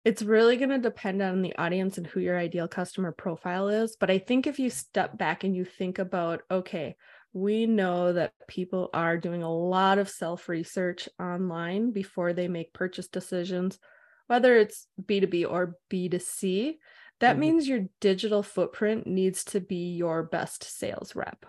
it's 0.05 0.23
really 0.23 0.57
going 0.57 0.71
to 0.71 0.79
depend 0.79 1.23
on 1.23 1.43
the 1.43 1.57
audience 1.57 1.97
and 1.97 2.07
who 2.07 2.21
your 2.21 2.39
ideal 2.39 2.67
customer 2.67 3.13
profile 3.13 3.69
is. 3.69 3.97
But 3.99 4.11
I 4.11 4.19
think 4.19 4.47
if 4.47 4.59
you 4.59 4.69
step 4.69 5.17
back 5.17 5.45
and 5.45 5.55
you 5.55 5.65
think 5.65 5.99
about, 5.99 6.43
okay, 6.51 6.97
we 7.33 7.67
know 7.67 8.13
that 8.13 8.33
people 8.49 8.91
are 8.93 9.17
doing 9.17 9.43
a 9.43 9.55
lot 9.55 9.99
of 9.99 10.09
self 10.09 10.49
research 10.49 11.09
online 11.21 11.93
before 11.93 12.33
they 12.33 12.49
make 12.49 12.75
purchase 12.75 13.09
decisions, 13.09 13.79
whether 14.27 14.57
it's 14.57 14.87
B2B 15.03 15.47
or 15.49 15.77
B2C. 15.91 16.75
That 17.21 17.33
mm-hmm. 17.33 17.41
means 17.41 17.69
your 17.69 17.85
digital 18.01 18.43
footprint 18.43 19.07
needs 19.07 19.45
to 19.45 19.61
be 19.61 19.95
your 19.95 20.25
best 20.25 20.65
sales 20.65 21.15
rep. 21.15 21.47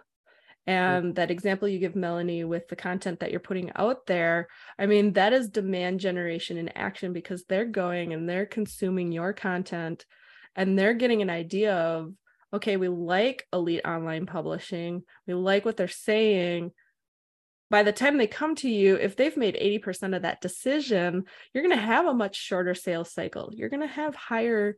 And 0.65 1.15
that 1.15 1.31
example 1.31 1.67
you 1.67 1.79
give 1.79 1.95
Melanie 1.95 2.45
with 2.45 2.69
the 2.69 2.77
content 2.77 3.19
that 3.19 3.31
you're 3.31 3.39
putting 3.41 3.71
out 3.75 4.05
there, 4.05 4.47
I 4.79 4.85
mean, 4.85 5.13
that 5.13 5.33
is 5.33 5.49
demand 5.49 5.99
generation 5.99 6.57
in 6.57 6.69
action 6.69 7.11
because 7.11 7.43
they're 7.43 7.65
going 7.65 8.13
and 8.13 8.29
they're 8.29 8.45
consuming 8.45 9.11
your 9.11 9.33
content 9.33 10.05
and 10.55 10.79
they're 10.79 10.93
getting 10.93 11.21
an 11.21 11.29
idea 11.29 11.75
of, 11.75 12.13
okay, 12.53 12.77
we 12.77 12.87
like 12.87 13.45
elite 13.51 13.83
online 13.83 14.25
publishing, 14.25 15.03
we 15.27 15.33
like 15.33 15.65
what 15.65 15.75
they're 15.75 15.87
saying. 15.87 16.71
By 17.69 17.83
the 17.83 17.91
time 17.91 18.17
they 18.17 18.27
come 18.27 18.55
to 18.57 18.69
you, 18.69 18.95
if 18.95 19.15
they've 19.15 19.35
made 19.35 19.55
80% 19.55 20.15
of 20.15 20.21
that 20.21 20.41
decision, 20.41 21.23
you're 21.51 21.63
going 21.63 21.75
to 21.75 21.83
have 21.83 22.05
a 22.05 22.13
much 22.13 22.35
shorter 22.35 22.75
sales 22.75 23.11
cycle. 23.11 23.49
You're 23.51 23.69
going 23.69 23.81
to 23.81 23.87
have 23.87 24.15
higher 24.15 24.77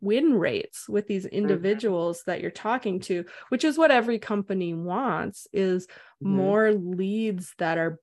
win 0.00 0.34
rates 0.34 0.88
with 0.88 1.06
these 1.06 1.24
mm-hmm. 1.24 1.36
individuals 1.36 2.22
that 2.26 2.40
you're 2.40 2.50
talking 2.50 3.00
to 3.00 3.24
which 3.48 3.64
is 3.64 3.78
what 3.78 3.90
every 3.90 4.18
company 4.18 4.74
wants 4.74 5.46
is 5.52 5.86
mm-hmm. 5.86 6.36
more 6.36 6.72
leads 6.72 7.54
that 7.58 7.78
are 7.78 7.98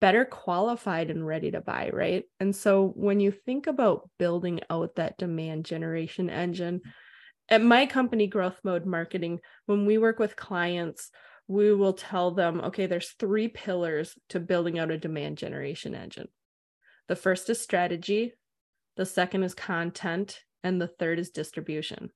better 0.00 0.24
qualified 0.24 1.10
and 1.10 1.26
ready 1.26 1.50
to 1.50 1.60
buy 1.60 1.90
right 1.92 2.24
and 2.40 2.54
so 2.54 2.92
when 2.96 3.20
you 3.20 3.30
think 3.30 3.66
about 3.66 4.08
building 4.18 4.60
out 4.68 4.94
that 4.96 5.16
demand 5.18 5.64
generation 5.64 6.28
engine 6.28 6.80
at 7.48 7.62
my 7.62 7.86
company 7.86 8.26
growth 8.26 8.60
mode 8.62 8.84
marketing 8.84 9.40
when 9.66 9.86
we 9.86 9.96
work 9.96 10.18
with 10.18 10.36
clients 10.36 11.10
we 11.48 11.72
will 11.72 11.92
tell 11.92 12.32
them 12.32 12.60
okay 12.60 12.86
there's 12.86 13.14
three 13.18 13.48
pillars 13.48 14.18
to 14.28 14.40
building 14.40 14.78
out 14.78 14.90
a 14.90 14.98
demand 14.98 15.38
generation 15.38 15.94
engine 15.94 16.28
the 17.08 17.16
first 17.16 17.48
is 17.48 17.60
strategy 17.60 18.34
the 18.96 19.06
second 19.06 19.42
is 19.44 19.54
content 19.54 20.40
and 20.66 20.80
the 20.80 20.88
third 20.88 21.20
is 21.20 21.30
distribution. 21.30 22.10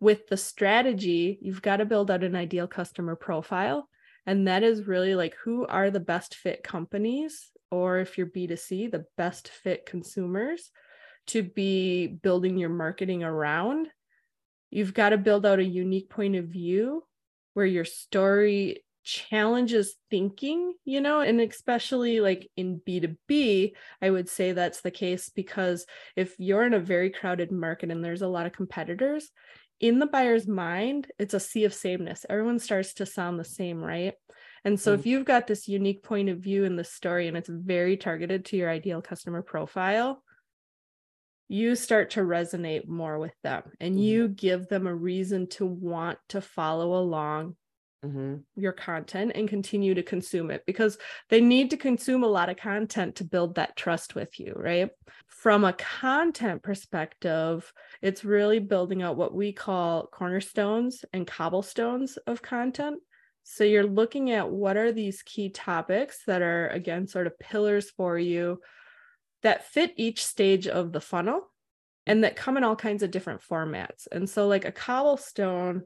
With 0.00 0.26
the 0.28 0.38
strategy, 0.38 1.38
you've 1.42 1.60
got 1.60 1.76
to 1.76 1.84
build 1.84 2.10
out 2.10 2.24
an 2.24 2.34
ideal 2.34 2.66
customer 2.66 3.14
profile. 3.14 3.90
And 4.24 4.48
that 4.48 4.62
is 4.62 4.86
really 4.86 5.14
like 5.14 5.34
who 5.44 5.66
are 5.66 5.90
the 5.90 6.00
best 6.00 6.34
fit 6.34 6.62
companies, 6.62 7.50
or 7.70 7.98
if 7.98 8.16
you're 8.16 8.28
B2C, 8.28 8.90
the 8.90 9.04
best 9.18 9.48
fit 9.48 9.84
consumers 9.84 10.70
to 11.26 11.42
be 11.42 12.06
building 12.06 12.56
your 12.56 12.70
marketing 12.70 13.22
around. 13.22 13.88
You've 14.70 14.94
got 14.94 15.10
to 15.10 15.18
build 15.18 15.44
out 15.44 15.58
a 15.58 15.64
unique 15.64 16.08
point 16.08 16.36
of 16.36 16.46
view 16.46 17.04
where 17.52 17.66
your 17.66 17.84
story 17.84 18.84
challenges 19.04 19.94
thinking, 20.10 20.74
you 20.84 21.00
know, 21.00 21.20
and 21.20 21.40
especially 21.40 22.20
like 22.20 22.50
in 22.56 22.80
B2B, 22.86 23.72
I 24.00 24.10
would 24.10 24.28
say 24.28 24.52
that's 24.52 24.80
the 24.80 24.90
case 24.90 25.28
because 25.28 25.86
if 26.16 26.34
you're 26.38 26.64
in 26.64 26.74
a 26.74 26.80
very 26.80 27.10
crowded 27.10 27.50
market 27.50 27.90
and 27.90 28.04
there's 28.04 28.22
a 28.22 28.28
lot 28.28 28.46
of 28.46 28.52
competitors, 28.52 29.30
in 29.80 29.98
the 29.98 30.06
buyer's 30.06 30.46
mind, 30.46 31.08
it's 31.18 31.34
a 31.34 31.40
sea 31.40 31.64
of 31.64 31.74
sameness. 31.74 32.24
Everyone 32.30 32.60
starts 32.60 32.94
to 32.94 33.06
sound 33.06 33.38
the 33.38 33.44
same, 33.44 33.82
right? 33.82 34.14
And 34.64 34.78
so, 34.78 34.92
mm. 34.92 34.98
if 34.98 35.06
you've 35.06 35.24
got 35.24 35.48
this 35.48 35.66
unique 35.66 36.04
point 36.04 36.28
of 36.28 36.38
view 36.38 36.64
in 36.64 36.76
the 36.76 36.84
story 36.84 37.26
and 37.26 37.36
it's 37.36 37.48
very 37.48 37.96
targeted 37.96 38.44
to 38.46 38.56
your 38.56 38.70
ideal 38.70 39.02
customer 39.02 39.42
profile, 39.42 40.22
you 41.48 41.74
start 41.74 42.10
to 42.10 42.20
resonate 42.20 42.86
more 42.86 43.18
with 43.18 43.34
them 43.42 43.64
and 43.80 43.96
mm. 43.96 44.02
you 44.02 44.28
give 44.28 44.68
them 44.68 44.86
a 44.86 44.94
reason 44.94 45.48
to 45.48 45.66
want 45.66 46.18
to 46.28 46.40
follow 46.40 46.94
along 46.94 47.56
mm-hmm. 48.04 48.36
your 48.54 48.72
content 48.72 49.32
and 49.34 49.48
continue 49.48 49.94
to 49.94 50.02
consume 50.02 50.50
it 50.50 50.64
because 50.66 50.98
they 51.28 51.40
need 51.40 51.70
to 51.70 51.76
consume 51.76 52.24
a 52.24 52.28
lot 52.28 52.48
of 52.48 52.56
content 52.56 53.16
to 53.16 53.24
build 53.24 53.54
that 53.54 53.76
trust 53.76 54.14
with 54.14 54.38
you, 54.38 54.52
right? 54.56 54.90
From 55.26 55.64
a 55.64 55.72
content 55.72 56.62
perspective, 56.62 57.72
it's 58.00 58.24
really 58.24 58.58
building 58.58 59.02
out 59.02 59.16
what 59.16 59.34
we 59.34 59.52
call 59.52 60.06
cornerstones 60.06 61.04
and 61.12 61.26
cobblestones 61.26 62.16
of 62.26 62.42
content. 62.42 63.00
So 63.44 63.64
you're 63.64 63.86
looking 63.86 64.30
at 64.30 64.50
what 64.50 64.76
are 64.76 64.92
these 64.92 65.22
key 65.22 65.50
topics 65.50 66.20
that 66.26 66.42
are, 66.42 66.68
again, 66.68 67.08
sort 67.08 67.26
of 67.26 67.38
pillars 67.38 67.90
for 67.90 68.16
you 68.16 68.60
that 69.42 69.66
fit 69.66 69.94
each 69.96 70.24
stage 70.24 70.68
of 70.68 70.92
the 70.92 71.00
funnel 71.00 71.50
and 72.06 72.24
that 72.24 72.36
come 72.36 72.56
in 72.56 72.64
all 72.64 72.76
kinds 72.76 73.02
of 73.02 73.10
different 73.10 73.42
formats. 73.42 74.06
And 74.10 74.28
so, 74.28 74.46
like 74.46 74.64
a 74.64 74.72
cobblestone 74.72 75.82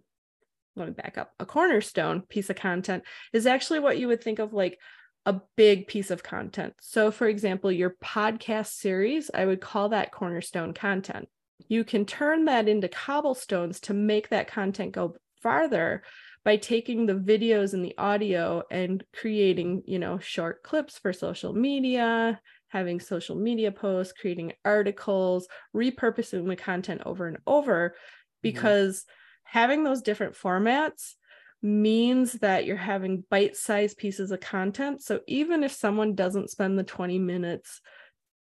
let 0.76 0.88
me 0.88 0.94
back 0.94 1.18
up. 1.18 1.32
A 1.40 1.46
cornerstone 1.46 2.22
piece 2.22 2.50
of 2.50 2.56
content 2.56 3.02
is 3.32 3.46
actually 3.46 3.80
what 3.80 3.98
you 3.98 4.08
would 4.08 4.22
think 4.22 4.38
of 4.38 4.52
like 4.52 4.78
a 5.24 5.40
big 5.56 5.88
piece 5.88 6.10
of 6.10 6.22
content. 6.22 6.74
So 6.80 7.10
for 7.10 7.26
example 7.26 7.72
your 7.72 7.96
podcast 8.02 8.74
series 8.74 9.30
i 9.34 9.44
would 9.44 9.60
call 9.60 9.88
that 9.88 10.12
cornerstone 10.12 10.74
content. 10.74 11.28
You 11.68 11.84
can 11.84 12.04
turn 12.04 12.44
that 12.44 12.68
into 12.68 12.88
cobblestones 12.88 13.80
to 13.80 13.94
make 13.94 14.28
that 14.28 14.46
content 14.46 14.92
go 14.92 15.16
farther 15.42 16.02
by 16.44 16.56
taking 16.56 17.06
the 17.06 17.14
videos 17.14 17.74
and 17.74 17.84
the 17.84 17.96
audio 17.98 18.62
and 18.70 19.02
creating 19.12 19.82
you 19.86 19.98
know 19.98 20.18
short 20.18 20.62
clips 20.62 20.98
for 20.98 21.12
social 21.12 21.52
media 21.52 22.40
having 22.68 23.00
social 23.00 23.36
media 23.36 23.72
posts 23.72 24.12
creating 24.12 24.52
articles 24.64 25.48
repurposing 25.74 26.46
the 26.48 26.56
content 26.56 27.00
over 27.04 27.26
and 27.26 27.38
over 27.46 27.90
mm-hmm. 27.90 27.94
because 28.42 29.00
mm-hmm 29.00 29.12
having 29.46 29.84
those 29.84 30.02
different 30.02 30.34
formats 30.34 31.14
means 31.62 32.34
that 32.34 32.66
you're 32.66 32.76
having 32.76 33.24
bite-sized 33.30 33.96
pieces 33.96 34.30
of 34.30 34.40
content. 34.40 35.02
So 35.02 35.20
even 35.26 35.64
if 35.64 35.72
someone 35.72 36.14
doesn't 36.14 36.50
spend 36.50 36.78
the 36.78 36.84
20 36.84 37.18
minutes 37.18 37.80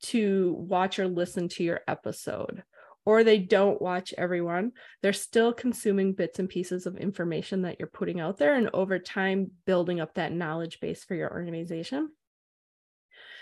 to 0.03 0.55
watch 0.57 0.99
or 0.99 1.07
listen 1.07 1.49
to 1.49 1.63
your 1.63 1.81
episode 1.87 2.63
or 3.05 3.23
they 3.23 3.37
don't 3.37 3.81
watch 3.81 4.13
everyone 4.17 4.71
they're 5.01 5.11
still 5.11 5.51
consuming 5.51 6.13
bits 6.13 6.39
and 6.39 6.47
pieces 6.47 6.85
of 6.85 6.95
information 6.95 7.63
that 7.63 7.77
you're 7.79 7.89
putting 7.89 8.19
out 8.19 8.37
there 8.37 8.55
and 8.55 8.69
over 8.73 8.97
time 8.97 9.51
building 9.65 9.99
up 9.99 10.13
that 10.13 10.31
knowledge 10.31 10.79
base 10.79 11.03
for 11.03 11.15
your 11.15 11.31
organization. 11.31 12.09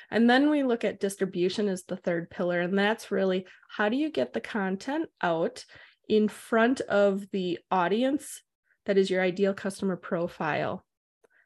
And 0.09 0.29
then 0.29 0.49
we 0.49 0.63
look 0.63 0.85
at 0.85 0.99
distribution 0.99 1.67
as 1.67 1.83
the 1.83 1.97
third 1.97 2.29
pillar 2.29 2.61
and 2.61 2.77
that's 2.77 3.11
really 3.11 3.45
how 3.69 3.89
do 3.89 3.97
you 3.97 4.09
get 4.09 4.33
the 4.33 4.41
content 4.41 5.09
out 5.21 5.65
in 6.07 6.27
front 6.27 6.81
of 6.81 7.29
the 7.31 7.59
audience 7.71 8.41
that 8.85 8.97
is 8.97 9.09
your 9.09 9.21
ideal 9.21 9.53
customer 9.53 9.95
profile. 9.95 10.83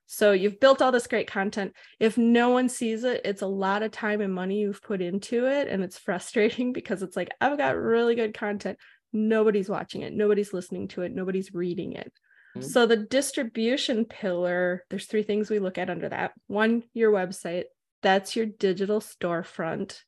So 0.06 0.34
you've 0.34 0.60
built 0.60 0.82
all 0.82 0.91
this 0.91 1.08
great 1.08 1.27
content. 1.27 1.74
If 2.00 2.18
no 2.18 2.50
one 2.50 2.70
sees 2.70 3.03
it, 3.03 3.22
it's 3.24 3.41
a 3.41 3.48
lot 3.48 3.82
of 3.82 3.91
time 3.91 4.20
and 4.20 4.34
money 4.34 4.60
you've 4.60 4.82
put 4.82 5.01
into 5.01 5.48
it. 5.48 5.68
And 5.68 5.84
it's 5.84 5.98
frustrating 6.00 6.74
because 6.74 7.01
it's 7.01 7.15
like, 7.15 7.30
I've 7.39 7.58
got 7.58 7.77
really 7.77 8.15
good 8.15 8.34
content. 8.34 8.77
Nobody's 9.13 9.70
watching 9.70 10.01
it, 10.01 10.13
nobody's 10.13 10.53
listening 10.53 10.88
to 10.89 11.01
it, 11.01 11.13
nobody's 11.13 11.53
reading 11.53 11.94
it. 11.94 12.13
Mm-hmm. 12.56 12.68
So 12.68 12.86
the 12.86 12.98
distribution 12.98 14.06
pillar, 14.06 14.84
there's 14.89 15.06
three 15.06 15.24
things 15.24 15.50
we 15.50 15.60
look 15.60 15.77
at 15.77 15.89
under 15.89 16.10
that. 16.10 16.32
One, 16.48 16.84
your 16.94 17.12
website. 17.12 17.63
That's 18.01 18.36
your 18.36 18.48
digital 18.48 19.00
storefront 19.00 20.00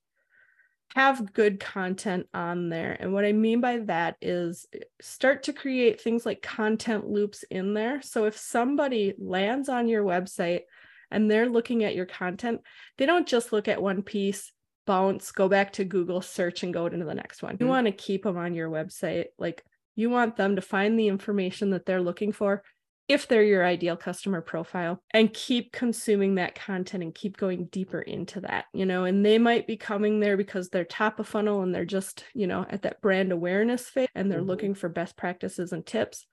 have 0.96 1.34
good 1.34 1.60
content 1.60 2.28
on 2.34 2.70
there. 2.70 2.96
And 3.00 3.14
what 3.14 3.26
I 3.26 3.32
mean 3.32 3.62
by 3.62 3.80
that 3.80 4.16
is 4.22 4.68
start 5.02 5.44
to 5.44 5.54
create 5.54 6.00
things 6.00 6.26
like 6.26 6.42
content 6.42 7.08
loops 7.08 7.44
in 7.50 7.74
there. 7.74 8.02
So 8.04 8.26
if 8.26 8.38
somebody 8.38 9.14
lands 9.18 9.70
on 9.70 9.88
your 9.88 10.04
website 10.04 10.62
and 11.10 11.30
they're 11.30 11.50
looking 11.50 11.84
at 11.84 11.96
your 11.96 12.06
content, 12.06 12.62
they 12.98 13.08
don't 13.08 13.28
just 13.28 13.52
look 13.52 13.68
at 13.68 13.82
one 13.82 14.04
piece, 14.04 14.52
bounce, 14.86 15.32
go 15.32 15.50
back 15.50 15.74
to 15.74 15.84
Google, 15.84 16.22
search, 16.22 16.62
and 16.62 16.74
go 16.74 16.86
into 16.86 17.06
the 17.06 17.16
next 17.16 17.42
one. 17.42 17.54
You 17.54 17.66
mm-hmm. 17.66 17.70
want 17.70 17.88
to 17.88 17.92
keep 17.92 18.24
them 18.24 18.38
on 18.38 18.54
your 18.54 18.70
website. 18.70 19.26
Like 19.40 19.64
you 19.96 20.12
want 20.12 20.36
them 20.36 20.58
to 20.58 20.62
find 20.62 20.98
the 20.98 21.08
information 21.08 21.72
that 21.72 21.88
they're 21.88 22.02
looking 22.02 22.34
for 22.34 22.64
if 23.10 23.28
they're 23.28 23.44
your 23.44 23.66
ideal 23.66 23.98
customer 23.98 24.42
profile 24.42 25.02
and 25.12 25.34
keep 25.34 25.74
consuming 25.74 26.36
that 26.36 26.56
content 26.56 27.04
and 27.04 27.14
keep 27.14 27.36
going 27.36 27.66
deeper 27.66 28.02
into 28.02 28.40
that 28.40 28.66
you 28.74 28.86
know 28.86 29.04
and 29.04 29.26
they 29.26 29.38
might 29.38 29.68
be 29.68 29.76
coming 29.76 30.20
there 30.20 30.38
because 30.38 30.70
they're 30.70 30.86
top 30.86 31.20
of 31.20 31.28
funnel 31.28 31.64
and 31.64 31.76
they're 31.76 31.86
just 31.86 32.24
you 32.34 32.48
know 32.48 32.66
at 32.70 32.82
that 32.84 33.02
brand 33.02 33.32
awareness 33.32 33.90
phase 33.90 34.08
and 34.16 34.32
they're 34.32 34.40
mm-hmm. 34.40 34.50
looking 34.50 34.74
for 34.74 34.90
best 34.90 35.18
practices 35.18 35.72
and 35.72 35.86
tips. 35.86 36.26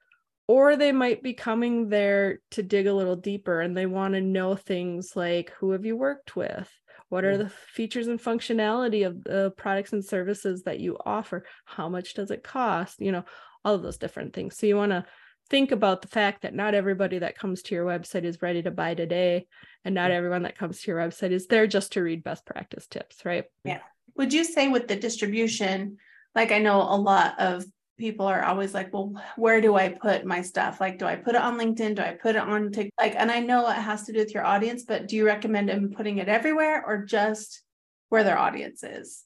Or 0.47 0.75
they 0.75 0.91
might 0.91 1.23
be 1.23 1.33
coming 1.33 1.89
there 1.91 2.41
to 2.53 2.63
dig 2.65 2.89
a 2.89 2.95
little 2.95 3.15
deeper 3.15 3.61
and 3.61 3.77
they 3.77 3.87
want 3.87 4.15
to 4.15 4.21
know 4.21 4.57
things 4.57 5.13
like 5.15 5.53
who 5.61 5.71
have 5.71 5.85
you 5.85 5.97
worked 5.97 6.35
with? 6.35 6.69
What 7.09 7.25
are 7.25 7.37
the 7.37 7.51
features 7.73 8.09
and 8.09 8.21
functionality 8.21 9.07
of 9.07 9.23
the 9.23 9.53
products 9.57 9.93
and 9.93 10.05
services 10.05 10.65
that 10.65 10.81
you 10.81 10.97
offer? 11.07 11.45
How 11.67 11.89
much 11.89 12.15
does 12.15 12.33
it 12.33 12.43
cost? 12.43 13.01
You 13.01 13.13
know 13.13 13.25
all 13.65 13.75
of 13.75 13.83
those 13.83 13.99
different 13.99 14.33
things. 14.33 14.57
So 14.57 14.67
you 14.67 14.77
want 14.77 14.93
to 14.93 15.05
think 15.51 15.73
about 15.73 16.01
the 16.01 16.09
fact 16.09 16.43
that 16.43 16.55
not 16.55 16.75
everybody 16.75 17.19
that 17.19 17.37
comes 17.37 17.63
to 17.63 17.75
your 17.75 17.85
website 17.85 18.25
is 18.25 18.41
ready 18.41 18.63
to 18.63 18.71
buy 18.71 18.95
today 18.95 19.47
and 19.85 19.95
not 19.95 20.13
everyone 20.13 20.43
that 20.43 20.57
comes 20.57 20.81
to 20.81 20.91
your 20.91 21.01
website 21.01 21.33
is 21.33 21.49
there 21.49 21.67
just 21.67 21.93
to 21.93 22.03
read 22.03 22.23
best 22.23 22.47
practice 22.47 22.87
tips 22.87 23.25
right? 23.25 23.45
Yeah. 23.65 23.81
Would 24.17 24.33
you 24.33 24.45
say 24.45 24.69
with 24.69 24.89
the 24.89 24.97
distribution 24.97 25.99
like 26.35 26.53
i 26.53 26.59
know 26.59 26.81
a 26.81 26.97
lot 26.97 27.39
of 27.41 27.65
people 27.99 28.27
are 28.27 28.45
always 28.45 28.73
like 28.73 28.93
well 28.95 29.13
where 29.37 29.61
do 29.61 29.75
i 29.75 29.89
put 29.89 30.25
my 30.25 30.41
stuff? 30.41 30.81
Like 30.81 30.99
do 30.99 31.05
i 31.05 31.17
put 31.17 31.35
it 31.35 31.41
on 31.43 31.59
linkedin? 31.59 31.97
Do 31.97 32.03
i 32.03 32.13
put 32.13 32.37
it 32.37 32.43
on 32.43 32.71
TikTok? 32.71 32.93
like 32.99 33.15
and 33.17 33.31
i 33.31 33.41
know 33.41 33.69
it 33.69 33.75
has 33.75 34.05
to 34.05 34.13
do 34.13 34.21
with 34.21 34.33
your 34.33 34.45
audience 34.45 34.85
but 34.85 35.09
do 35.09 35.17
you 35.17 35.27
recommend 35.27 35.69
them 35.69 35.93
putting 35.95 36.19
it 36.19 36.29
everywhere 36.29 36.85
or 36.87 37.05
just 37.05 37.63
where 38.09 38.25
their 38.25 38.39
audience 38.39 38.83
is? 38.83 39.25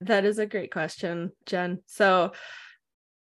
That 0.00 0.24
is 0.24 0.38
a 0.38 0.46
great 0.46 0.70
question 0.70 1.32
jen. 1.46 1.80
So 1.86 2.32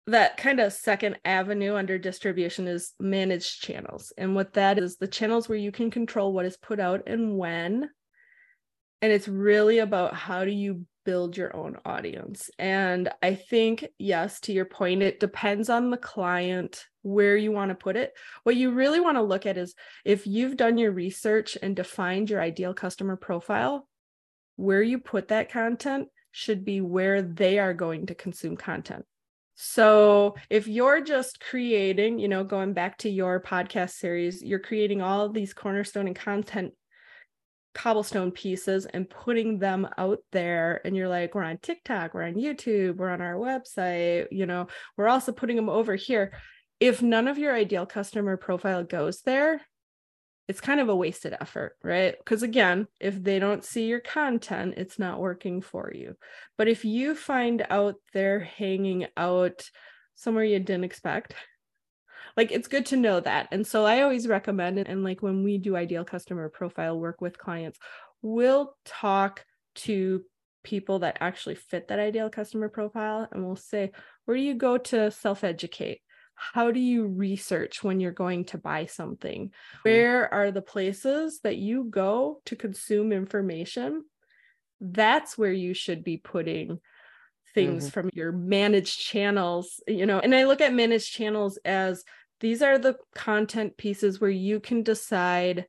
that 0.08 0.38
kind 0.38 0.58
of 0.58 0.72
second 0.72 1.18
avenue 1.24 1.74
under 1.74 1.98
distribution 1.98 2.66
is 2.66 2.94
managed 2.98 3.62
channels. 3.62 4.12
And 4.16 4.34
what 4.34 4.54
that 4.54 4.78
is, 4.78 4.96
the 4.96 5.06
channels 5.06 5.48
where 5.48 5.58
you 5.58 5.70
can 5.70 5.90
control 5.90 6.32
what 6.32 6.46
is 6.46 6.56
put 6.56 6.80
out 6.80 7.02
and 7.06 7.36
when. 7.36 7.90
And 9.02 9.12
it's 9.12 9.28
really 9.28 9.78
about 9.78 10.14
how 10.14 10.44
do 10.44 10.50
you 10.50 10.86
build 11.04 11.36
your 11.36 11.54
own 11.54 11.76
audience. 11.84 12.50
And 12.58 13.10
I 13.22 13.34
think, 13.34 13.86
yes, 13.98 14.40
to 14.40 14.52
your 14.52 14.64
point, 14.64 15.02
it 15.02 15.20
depends 15.20 15.68
on 15.68 15.90
the 15.90 15.96
client 15.96 16.84
where 17.02 17.36
you 17.36 17.52
want 17.52 17.68
to 17.70 17.74
put 17.74 17.96
it. 17.96 18.12
What 18.44 18.56
you 18.56 18.72
really 18.72 19.00
want 19.00 19.16
to 19.16 19.22
look 19.22 19.46
at 19.46 19.58
is 19.58 19.74
if 20.04 20.26
you've 20.26 20.56
done 20.56 20.78
your 20.78 20.92
research 20.92 21.56
and 21.62 21.76
defined 21.76 22.30
your 22.30 22.40
ideal 22.40 22.74
customer 22.74 23.16
profile, 23.16 23.86
where 24.56 24.82
you 24.82 24.98
put 24.98 25.28
that 25.28 25.52
content 25.52 26.08
should 26.32 26.64
be 26.64 26.80
where 26.80 27.22
they 27.22 27.58
are 27.58 27.74
going 27.74 28.06
to 28.06 28.14
consume 28.14 28.56
content. 28.56 29.04
So 29.60 30.36
if 30.50 30.68
you're 30.68 31.00
just 31.00 31.40
creating, 31.40 32.20
you 32.20 32.28
know, 32.28 32.44
going 32.44 32.74
back 32.74 32.96
to 32.98 33.10
your 33.10 33.42
podcast 33.42 33.90
series, 33.90 34.40
you're 34.40 34.60
creating 34.60 35.02
all 35.02 35.28
these 35.30 35.52
cornerstone 35.52 36.06
and 36.06 36.14
content 36.14 36.74
cobblestone 37.74 38.30
pieces 38.30 38.86
and 38.86 39.10
putting 39.10 39.58
them 39.58 39.88
out 39.98 40.20
there 40.30 40.80
and 40.84 40.94
you're 40.96 41.08
like 41.08 41.34
we're 41.34 41.42
on 41.42 41.58
TikTok, 41.58 42.14
we're 42.14 42.22
on 42.22 42.34
YouTube, 42.34 42.98
we're 42.98 43.10
on 43.10 43.20
our 43.20 43.34
website, 43.34 44.28
you 44.30 44.46
know, 44.46 44.68
we're 44.96 45.08
also 45.08 45.32
putting 45.32 45.56
them 45.56 45.68
over 45.68 45.96
here. 45.96 46.32
If 46.78 47.02
none 47.02 47.26
of 47.26 47.36
your 47.36 47.52
ideal 47.52 47.84
customer 47.84 48.36
profile 48.36 48.84
goes 48.84 49.22
there, 49.22 49.60
it's 50.48 50.62
kind 50.62 50.80
of 50.80 50.88
a 50.88 50.96
wasted 50.96 51.36
effort, 51.38 51.76
right? 51.84 52.16
Because 52.18 52.42
again, 52.42 52.88
if 53.00 53.22
they 53.22 53.38
don't 53.38 53.64
see 53.64 53.86
your 53.86 54.00
content, 54.00 54.74
it's 54.78 54.98
not 54.98 55.20
working 55.20 55.60
for 55.60 55.92
you. 55.94 56.16
But 56.56 56.68
if 56.68 56.86
you 56.86 57.14
find 57.14 57.66
out 57.68 57.96
they're 58.14 58.40
hanging 58.40 59.06
out 59.16 59.70
somewhere 60.14 60.44
you 60.44 60.58
didn't 60.58 60.84
expect, 60.84 61.34
like 62.34 62.50
it's 62.50 62.68
good 62.68 62.86
to 62.86 62.96
know 62.96 63.20
that. 63.20 63.48
And 63.52 63.66
so 63.66 63.84
I 63.84 64.00
always 64.00 64.26
recommend. 64.26 64.78
And 64.78 65.04
like 65.04 65.22
when 65.22 65.44
we 65.44 65.58
do 65.58 65.76
ideal 65.76 66.04
customer 66.04 66.48
profile 66.48 66.98
work 66.98 67.20
with 67.20 67.36
clients, 67.36 67.78
we'll 68.22 68.74
talk 68.86 69.44
to 69.76 70.22
people 70.64 71.00
that 71.00 71.18
actually 71.20 71.54
fit 71.56 71.88
that 71.88 71.98
ideal 71.98 72.30
customer 72.30 72.68
profile 72.68 73.28
and 73.30 73.44
we'll 73.44 73.56
say, 73.56 73.90
where 74.24 74.36
do 74.36 74.42
you 74.42 74.54
go 74.54 74.78
to 74.78 75.10
self 75.10 75.44
educate? 75.44 76.00
How 76.38 76.71
do 76.71 76.80
you 76.80 77.07
research 77.07 77.83
when 77.83 78.00
you're 78.00 78.12
going 78.12 78.45
to 78.47 78.59
buy 78.59 78.87
something? 78.87 79.50
Where 79.83 80.33
are 80.33 80.50
the 80.50 80.62
places 80.62 81.40
that 81.40 81.57
you 81.57 81.85
go 81.85 82.40
to 82.47 82.57
consume 82.57 83.12
information? 83.12 84.04
That's 84.80 85.37
where 85.37 85.52
you 85.52 85.75
should 85.75 86.04
be 86.04 86.16
putting 86.16 86.78
things 87.54 87.85
mm-hmm. 87.85 87.90
from 87.90 88.11
your 88.14 88.30
managed 88.30 89.00
channels, 89.00 89.83
you 89.88 90.07
know. 90.07 90.21
And 90.21 90.35
I 90.35 90.45
look 90.45 90.61
at 90.61 90.73
managed 90.73 91.12
channels 91.12 91.59
as 91.64 92.04
these 92.40 92.62
are 92.62 92.78
the 92.78 92.97
content 93.14 93.76
pieces 93.76 94.21
where 94.21 94.30
you 94.30 94.61
can 94.61 94.85
decide 94.85 95.66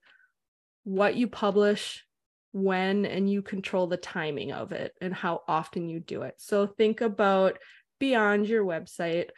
what 0.84 1.16
you 1.16 1.28
publish, 1.28 2.06
when, 2.52 3.06
and 3.06 3.30
you 3.30 3.42
control 3.42 3.88
the 3.88 3.98
timing 3.98 4.52
of 4.52 4.72
it 4.72 4.94
and 5.02 5.14
how 5.14 5.42
often 5.48 5.90
you 5.90 6.00
do 6.00 6.22
it. 6.22 6.36
So 6.38 6.68
think 6.68 7.02
about 7.02 7.58
beyond 8.00 8.48
your 8.48 8.64
website 8.64 9.30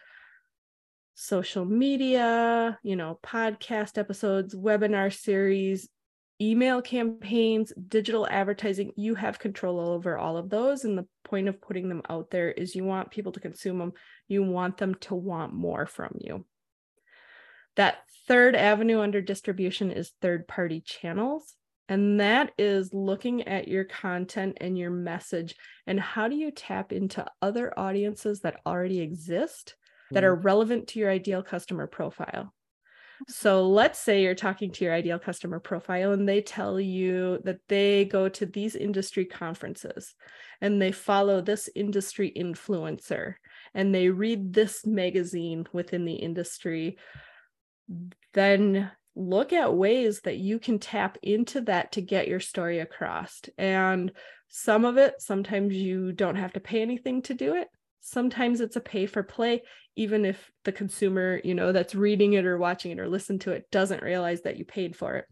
social 1.13 1.65
media, 1.65 2.79
you 2.83 2.95
know, 2.95 3.19
podcast 3.23 3.97
episodes, 3.97 4.55
webinar 4.55 5.13
series, 5.13 5.89
email 6.41 6.81
campaigns, 6.81 7.71
digital 7.87 8.27
advertising, 8.27 8.91
you 8.95 9.15
have 9.15 9.37
control 9.37 9.79
over 9.79 10.17
all 10.17 10.37
of 10.37 10.49
those. 10.49 10.83
And 10.83 10.97
the 10.97 11.07
point 11.23 11.47
of 11.47 11.61
putting 11.61 11.87
them 11.87 12.01
out 12.09 12.31
there 12.31 12.49
is 12.49 12.75
you 12.75 12.83
want 12.83 13.11
people 13.11 13.31
to 13.33 13.39
consume 13.39 13.77
them, 13.77 13.93
you 14.27 14.43
want 14.43 14.77
them 14.77 14.95
to 15.01 15.15
want 15.15 15.53
more 15.53 15.85
from 15.85 16.15
you. 16.19 16.45
That 17.75 17.99
third 18.27 18.55
avenue 18.55 18.99
under 18.99 19.21
distribution 19.21 19.91
is 19.91 20.11
third 20.21 20.47
party 20.47 20.81
channels. 20.81 21.55
And 21.87 22.19
that 22.21 22.51
is 22.57 22.93
looking 22.93 23.47
at 23.47 23.67
your 23.67 23.83
content 23.83 24.57
and 24.61 24.77
your 24.77 24.91
message 24.91 25.55
and 25.85 25.99
how 25.99 26.29
do 26.29 26.35
you 26.35 26.49
tap 26.49 26.93
into 26.93 27.25
other 27.41 27.77
audiences 27.77 28.41
that 28.41 28.61
already 28.65 29.01
exist 29.01 29.75
that 30.11 30.23
are 30.23 30.35
mm-hmm. 30.35 30.45
relevant 30.45 30.87
to 30.89 30.99
your 30.99 31.09
ideal 31.09 31.43
customer 31.43 31.87
profile. 31.87 32.53
So 33.27 33.67
let's 33.67 33.99
say 33.99 34.23
you're 34.23 34.35
talking 34.35 34.71
to 34.71 34.85
your 34.85 34.93
ideal 34.93 35.19
customer 35.19 35.59
profile 35.59 36.11
and 36.11 36.27
they 36.27 36.41
tell 36.41 36.79
you 36.79 37.39
that 37.43 37.59
they 37.67 38.05
go 38.05 38.29
to 38.29 38.45
these 38.45 38.75
industry 38.75 39.25
conferences 39.25 40.15
and 40.59 40.81
they 40.81 40.91
follow 40.91 41.41
this 41.41 41.69
industry 41.75 42.31
influencer 42.35 43.35
and 43.73 43.93
they 43.93 44.09
read 44.09 44.53
this 44.53 44.85
magazine 44.85 45.67
within 45.71 46.05
the 46.05 46.15
industry. 46.15 46.97
Then 48.33 48.91
look 49.15 49.53
at 49.53 49.75
ways 49.75 50.21
that 50.21 50.37
you 50.37 50.57
can 50.57 50.79
tap 50.79 51.17
into 51.21 51.61
that 51.61 51.91
to 51.93 52.01
get 52.01 52.27
your 52.27 52.39
story 52.39 52.79
across. 52.79 53.41
And 53.57 54.11
some 54.47 54.85
of 54.85 54.97
it, 54.97 55.21
sometimes 55.21 55.75
you 55.75 56.11
don't 56.11 56.37
have 56.37 56.53
to 56.53 56.59
pay 56.59 56.81
anything 56.81 57.21
to 57.23 57.33
do 57.33 57.55
it 57.55 57.67
sometimes 58.01 58.59
it's 58.59 58.75
a 58.75 58.81
pay 58.81 59.05
for 59.05 59.23
play 59.23 59.61
even 59.95 60.25
if 60.25 60.51
the 60.65 60.71
consumer 60.71 61.39
you 61.43 61.53
know 61.53 61.71
that's 61.71 61.95
reading 61.95 62.33
it 62.33 62.45
or 62.45 62.57
watching 62.57 62.91
it 62.91 62.99
or 62.99 63.07
listen 63.07 63.39
to 63.39 63.51
it 63.51 63.69
doesn't 63.71 64.03
realize 64.03 64.41
that 64.41 64.57
you 64.57 64.65
paid 64.65 64.95
for 64.95 65.15
it. 65.15 65.25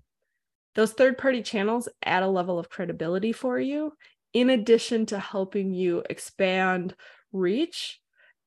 Those 0.76 0.94
third 0.94 1.18
party 1.18 1.42
channels 1.42 1.90
add 2.06 2.24
a 2.24 2.28
level 2.28 2.60
of 2.60 2.70
credibility 2.70 3.34
for 3.34 3.60
you 3.60 3.94
in 4.34 4.52
addition 4.52 5.08
to 5.08 5.20
helping 5.20 5.74
you 5.74 6.04
expand 6.10 6.96
reach 7.34 8.00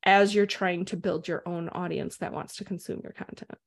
as 0.04 0.34
you're 0.34 0.46
trying 0.46 0.84
to 0.86 0.96
build 0.96 1.26
your 1.26 1.42
own 1.46 1.68
audience 1.68 2.18
that 2.18 2.32
wants 2.32 2.56
to 2.56 2.64
consume 2.64 3.00
your 3.02 3.12
content. 3.12 3.58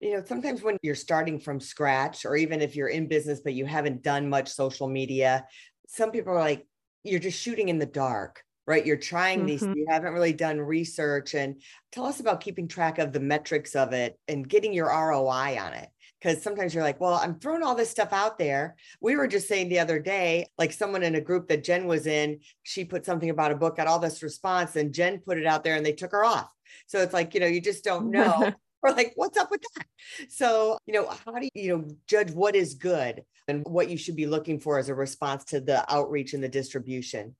You 0.00 0.16
know 0.16 0.24
sometimes 0.24 0.62
when 0.62 0.76
you're 0.82 0.96
starting 0.96 1.38
from 1.38 1.60
scratch 1.60 2.24
or 2.26 2.36
even 2.36 2.60
if 2.60 2.74
you're 2.74 2.88
in 2.88 3.06
business 3.06 3.40
but 3.40 3.54
you 3.54 3.66
haven't 3.66 4.02
done 4.02 4.28
much 4.28 4.48
social 4.48 4.88
media 4.88 5.46
some 5.86 6.10
people 6.10 6.32
are 6.32 6.40
like 6.40 6.66
you're 7.04 7.20
just 7.20 7.40
shooting 7.40 7.68
in 7.68 7.78
the 7.78 7.86
dark 7.86 8.42
right? 8.66 8.84
You're 8.84 8.96
trying 8.96 9.40
mm-hmm. 9.40 9.46
these, 9.46 9.62
you 9.62 9.86
haven't 9.88 10.12
really 10.12 10.32
done 10.32 10.60
research. 10.60 11.34
And 11.34 11.60
tell 11.92 12.06
us 12.06 12.20
about 12.20 12.40
keeping 12.40 12.68
track 12.68 12.98
of 12.98 13.12
the 13.12 13.20
metrics 13.20 13.74
of 13.74 13.92
it 13.92 14.18
and 14.28 14.48
getting 14.48 14.72
your 14.72 14.88
ROI 14.88 15.58
on 15.60 15.74
it. 15.74 15.88
Because 16.20 16.42
sometimes 16.42 16.72
you're 16.72 16.82
like, 16.82 17.00
well, 17.00 17.14
I'm 17.14 17.38
throwing 17.38 17.62
all 17.62 17.74
this 17.74 17.90
stuff 17.90 18.14
out 18.14 18.38
there. 18.38 18.76
We 19.02 19.14
were 19.14 19.26
just 19.26 19.46
saying 19.46 19.68
the 19.68 19.80
other 19.80 19.98
day, 19.98 20.46
like 20.56 20.72
someone 20.72 21.02
in 21.02 21.16
a 21.16 21.20
group 21.20 21.48
that 21.48 21.64
Jenn 21.64 21.86
was 21.86 22.06
in, 22.06 22.40
she 22.62 22.86
put 22.86 23.04
something 23.04 23.28
about 23.28 23.52
a 23.52 23.56
book, 23.56 23.76
got 23.76 23.88
all 23.88 23.98
this 23.98 24.22
response, 24.22 24.74
and 24.76 24.94
Jenn 24.94 25.18
put 25.18 25.36
it 25.36 25.44
out 25.44 25.64
there 25.64 25.76
and 25.76 25.84
they 25.84 25.92
took 25.92 26.12
her 26.12 26.24
off. 26.24 26.50
So 26.86 27.00
it's 27.00 27.12
like, 27.12 27.34
you 27.34 27.40
know, 27.40 27.46
you 27.46 27.60
just 27.60 27.84
don't 27.84 28.10
know. 28.10 28.52
We're 28.82 28.92
like, 28.92 29.12
what's 29.16 29.36
up 29.36 29.50
with 29.50 29.64
that? 29.76 29.86
So, 30.30 30.78
you 30.86 30.94
know, 30.94 31.08
how 31.08 31.32
do 31.32 31.48
you, 31.54 31.62
you 31.62 31.76
know, 31.76 31.88
judge 32.06 32.30
what 32.30 32.56
is 32.56 32.74
good 32.74 33.22
and 33.46 33.62
what 33.66 33.90
you 33.90 33.98
should 33.98 34.16
be 34.16 34.26
looking 34.26 34.60
for 34.60 34.78
as 34.78 34.88
a 34.88 34.94
response 34.94 35.44
to 35.46 35.60
the 35.60 35.90
outreach 35.92 36.32
and 36.32 36.42
the 36.42 36.48
distribution? 36.48 37.34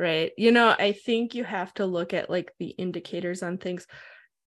Right? 0.00 0.32
You 0.36 0.50
know 0.50 0.74
i 0.78 0.92
think 0.92 1.34
you 1.34 1.44
have 1.44 1.72
to 1.74 1.86
look 1.86 2.14
at 2.14 2.30
like 2.30 2.52
the 2.58 2.70
indicators 2.70 3.42
on 3.42 3.58
things. 3.58 3.86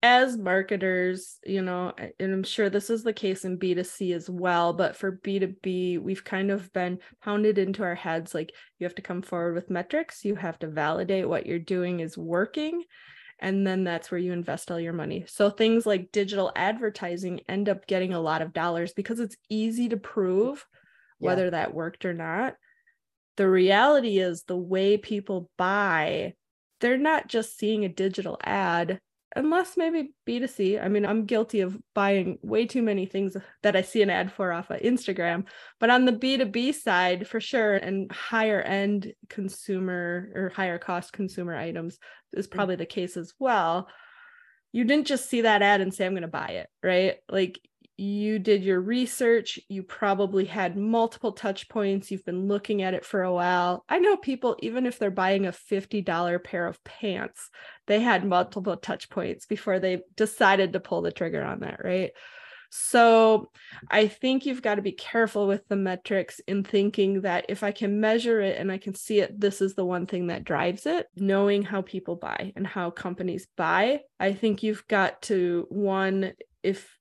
As 0.04 0.36
marketers 0.36 1.38
you 1.46 1.62
know 1.62 1.94
and 2.20 2.34
i'm 2.34 2.44
sure 2.44 2.72
this 2.72 2.90
is 2.90 3.04
the 3.04 3.14
case 3.14 3.46
in 3.46 3.60
b2c 3.60 4.16
as 4.16 4.28
well 4.28 4.74
but 4.74 4.96
for 4.96 5.20
b2b 5.24 6.02
we've 6.02 6.24
kind 6.24 6.50
of 6.50 6.74
been 6.74 6.98
pounded 7.24 7.60
into 7.60 7.84
our 7.84 7.94
heads 7.94 8.34
like 8.34 8.52
you 8.80 8.86
have 8.86 8.96
to 8.96 9.04
come 9.04 9.22
forward 9.22 9.54
with 9.54 9.70
metrics 9.70 10.26
you 10.26 10.34
have 10.34 10.58
to 10.58 10.68
validate 10.68 11.30
what 11.30 11.46
you're 11.46 11.60
doing 11.60 12.00
is 12.00 12.18
working 12.18 12.84
and 13.42 13.66
then 13.66 13.84
that's 13.84 14.12
where 14.12 14.20
you 14.20 14.34
invest 14.34 14.70
all 14.70 14.80
your 14.80 14.94
money. 14.94 15.26
So 15.28 15.50
things 15.50 15.86
like 15.86 16.12
digital 16.12 16.52
advertising 16.56 17.42
end 17.50 17.70
up 17.70 17.88
getting 17.88 18.14
a 18.14 18.22
lot 18.22 18.44
of 18.44 18.54
dollars 18.54 18.94
because 18.94 19.20
it's 19.20 19.36
easy 19.50 19.90
to 19.90 19.98
prove 19.98 20.66
yeah. 21.20 21.26
whether 21.26 21.50
that 21.50 21.74
worked 21.74 22.06
or 22.06 22.14
not 22.14 22.56
the 23.42 23.50
reality 23.50 24.20
is 24.20 24.44
the 24.44 24.56
way 24.56 24.98
people 24.98 25.50
buy, 25.58 26.36
they're 26.80 26.96
not 26.96 27.28
just 27.28 27.58
seeing 27.58 27.84
a 27.84 27.90
digital 27.90 28.38
ad, 28.44 29.00
unless 29.36 29.76
maybe 29.76 30.14
B2C. 30.28 30.80
I 30.80 30.88
mean, 30.90 31.08
I'm 31.08 31.26
guilty 31.26 31.62
of 31.62 31.76
buying 31.96 32.38
way 32.44 32.68
too 32.68 32.84
many 32.84 33.08
things 33.08 33.36
that 33.64 33.76
I 33.76 33.82
see 33.82 34.04
an 34.04 34.12
ad 34.12 34.32
for 34.32 34.52
off 34.52 34.70
of 34.70 34.80
Instagram. 34.82 35.46
But 35.80 35.90
on 35.90 36.06
the 36.06 36.14
B2B 36.14 36.76
side, 36.76 37.28
for 37.28 37.42
sure, 37.42 37.78
and 37.78 38.12
higher 38.12 38.62
end 38.62 39.12
consumer 39.28 40.30
or 40.36 40.50
higher 40.50 40.78
cost 40.78 41.12
consumer 41.12 41.56
items 41.56 41.98
is 42.34 42.48
mm. 42.48 42.52
probably 42.52 42.76
the 42.76 42.86
case 42.86 43.18
as 43.18 43.34
well. 43.40 43.88
You 44.72 44.84
didn't 44.84 45.08
just 45.08 45.32
see 45.32 45.42
that 45.42 45.64
ad 45.64 45.82
and 45.82 45.92
say, 45.92 46.06
I'm 46.06 46.14
going 46.14 46.22
to 46.22 46.28
buy 46.28 46.50
it, 46.50 46.70
right? 46.84 47.16
Like 47.28 47.60
you 48.02 48.40
did 48.40 48.64
your 48.64 48.82
research, 48.82 49.60
you 49.70 49.84
probably 49.84 50.46
had 50.46 50.76
multiple 50.76 51.34
touch 51.34 51.70
points, 51.70 52.10
you've 52.10 52.26
been 52.26 52.48
looking 52.48 52.82
at 52.82 52.96
it 52.96 53.06
for 53.06 53.22
a 53.22 53.32
while. 53.32 53.86
I 53.88 54.00
know 54.00 54.18
people, 54.18 54.58
even 54.60 54.88
if 54.88 54.98
they're 54.98 55.12
buying 55.12 55.46
a 55.46 55.52
$50 55.52 56.44
pair 56.44 56.66
of 56.66 56.84
pants, 56.84 57.52
they 57.86 58.00
had 58.00 58.26
multiple 58.26 58.76
touch 58.76 59.10
points 59.12 59.46
before 59.46 59.80
they 59.80 60.02
decided 60.18 60.74
to 60.74 60.80
pull 60.80 61.04
the 61.04 61.12
trigger 61.12 61.44
on 61.44 61.60
that, 61.60 61.84
right? 61.84 62.10
So 62.72 63.52
I 63.92 64.08
think 64.08 64.48
you've 64.48 64.64
got 64.64 64.76
to 64.76 64.82
be 64.82 64.94
careful 64.94 65.46
with 65.46 65.68
the 65.68 65.76
metrics 65.76 66.40
in 66.48 66.64
thinking 66.64 67.22
that 67.22 67.46
if 67.50 67.62
I 67.62 67.72
can 67.72 68.00
measure 68.00 68.42
it 68.42 68.58
and 68.58 68.72
I 68.72 68.80
can 68.80 68.96
see 68.96 69.20
it, 69.20 69.40
this 69.40 69.62
is 69.62 69.76
the 69.76 69.86
one 69.86 70.08
thing 70.08 70.28
that 70.28 70.44
drives 70.44 70.88
it. 70.88 71.06
Knowing 71.16 71.62
how 71.62 71.84
people 71.84 72.16
buy 72.16 72.54
and 72.56 72.66
how 72.66 72.90
companies 72.90 73.46
buy, 73.58 74.00
I 74.20 74.34
think 74.34 74.64
you've 74.64 74.88
got 74.88 75.22
to, 75.24 75.68
one, 75.70 76.32
if 76.64 76.98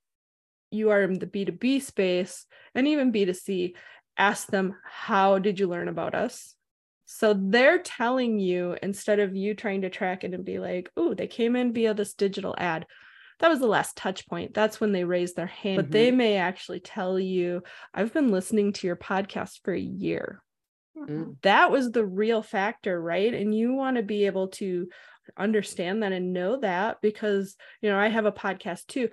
you 0.70 0.90
are 0.90 1.02
in 1.02 1.18
the 1.18 1.26
B2B 1.26 1.82
space 1.82 2.46
and 2.74 2.86
even 2.86 3.12
B2C, 3.12 3.74
ask 4.16 4.48
them, 4.48 4.76
How 4.84 5.38
did 5.38 5.58
you 5.58 5.68
learn 5.68 5.88
about 5.88 6.14
us? 6.14 6.54
So 7.06 7.34
they're 7.34 7.82
telling 7.82 8.38
you 8.38 8.76
instead 8.82 9.18
of 9.18 9.34
you 9.34 9.54
trying 9.54 9.82
to 9.82 9.90
track 9.90 10.22
it 10.22 10.32
and 10.32 10.44
be 10.44 10.60
like, 10.60 10.88
oh, 10.96 11.12
they 11.12 11.26
came 11.26 11.56
in 11.56 11.72
via 11.72 11.92
this 11.92 12.14
digital 12.14 12.54
ad 12.56 12.86
that 13.40 13.48
was 13.48 13.58
the 13.58 13.66
last 13.66 13.96
touch 13.96 14.28
point. 14.28 14.54
That's 14.54 14.80
when 14.80 14.92
they 14.92 15.04
raise 15.04 15.34
their 15.34 15.46
hand. 15.46 15.78
Mm-hmm. 15.78 15.86
But 15.86 15.92
they 15.92 16.08
mm-hmm. 16.08 16.18
may 16.18 16.36
actually 16.36 16.80
tell 16.80 17.18
you, 17.18 17.62
I've 17.92 18.12
been 18.12 18.30
listening 18.30 18.72
to 18.74 18.86
your 18.86 18.96
podcast 18.96 19.60
for 19.64 19.72
a 19.72 19.80
year. 19.80 20.42
Mm-hmm. 20.96 21.32
That 21.42 21.70
was 21.70 21.90
the 21.90 22.04
real 22.04 22.42
factor, 22.42 23.00
right? 23.00 23.32
And 23.32 23.54
you 23.54 23.72
want 23.72 23.96
to 23.96 24.02
be 24.02 24.26
able 24.26 24.48
to 24.48 24.88
understand 25.38 26.02
that 26.02 26.12
and 26.12 26.32
know 26.32 26.60
that 26.60 26.98
because, 27.00 27.56
you 27.80 27.88
know, 27.88 27.98
I 27.98 28.08
have 28.08 28.26
a 28.26 28.32
podcast 28.32 28.86
too. 28.86 29.08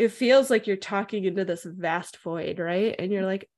It 0.00 0.12
feels 0.12 0.48
like 0.48 0.66
you're 0.66 0.76
talking 0.78 1.26
into 1.26 1.44
this 1.44 1.64
vast 1.64 2.16
void, 2.22 2.58
right? 2.58 2.94
And 2.98 3.12
you're 3.12 3.22
mm. 3.22 3.26
like, 3.26 3.50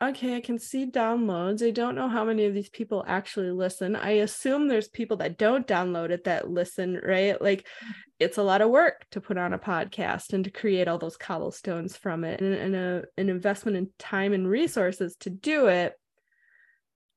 okay, 0.00 0.34
I 0.34 0.40
can 0.40 0.58
see 0.58 0.86
downloads. 0.86 1.66
I 1.66 1.72
don't 1.72 1.94
know 1.94 2.08
how 2.08 2.24
many 2.24 2.46
of 2.46 2.54
these 2.54 2.70
people 2.70 3.04
actually 3.06 3.50
listen. 3.50 3.94
I 3.94 4.12
assume 4.12 4.66
there's 4.66 4.88
people 4.88 5.18
that 5.18 5.36
don't 5.36 5.66
download 5.66 6.08
it 6.08 6.24
that 6.24 6.48
listen, 6.48 6.98
right? 7.04 7.38
Like 7.38 7.66
mm-hmm. 7.84 7.90
it's 8.18 8.38
a 8.38 8.42
lot 8.42 8.62
of 8.62 8.70
work 8.70 9.06
to 9.10 9.20
put 9.20 9.36
on 9.36 9.52
a 9.52 9.58
podcast 9.58 10.32
and 10.32 10.42
to 10.44 10.50
create 10.50 10.88
all 10.88 10.96
those 10.96 11.18
cobblestones 11.18 11.98
from 11.98 12.24
it 12.24 12.40
and, 12.40 12.54
and 12.54 12.74
a, 12.74 13.04
an 13.18 13.28
investment 13.28 13.76
in 13.76 13.90
time 13.98 14.32
and 14.32 14.48
resources 14.48 15.16
to 15.16 15.28
do 15.28 15.66
it. 15.66 15.92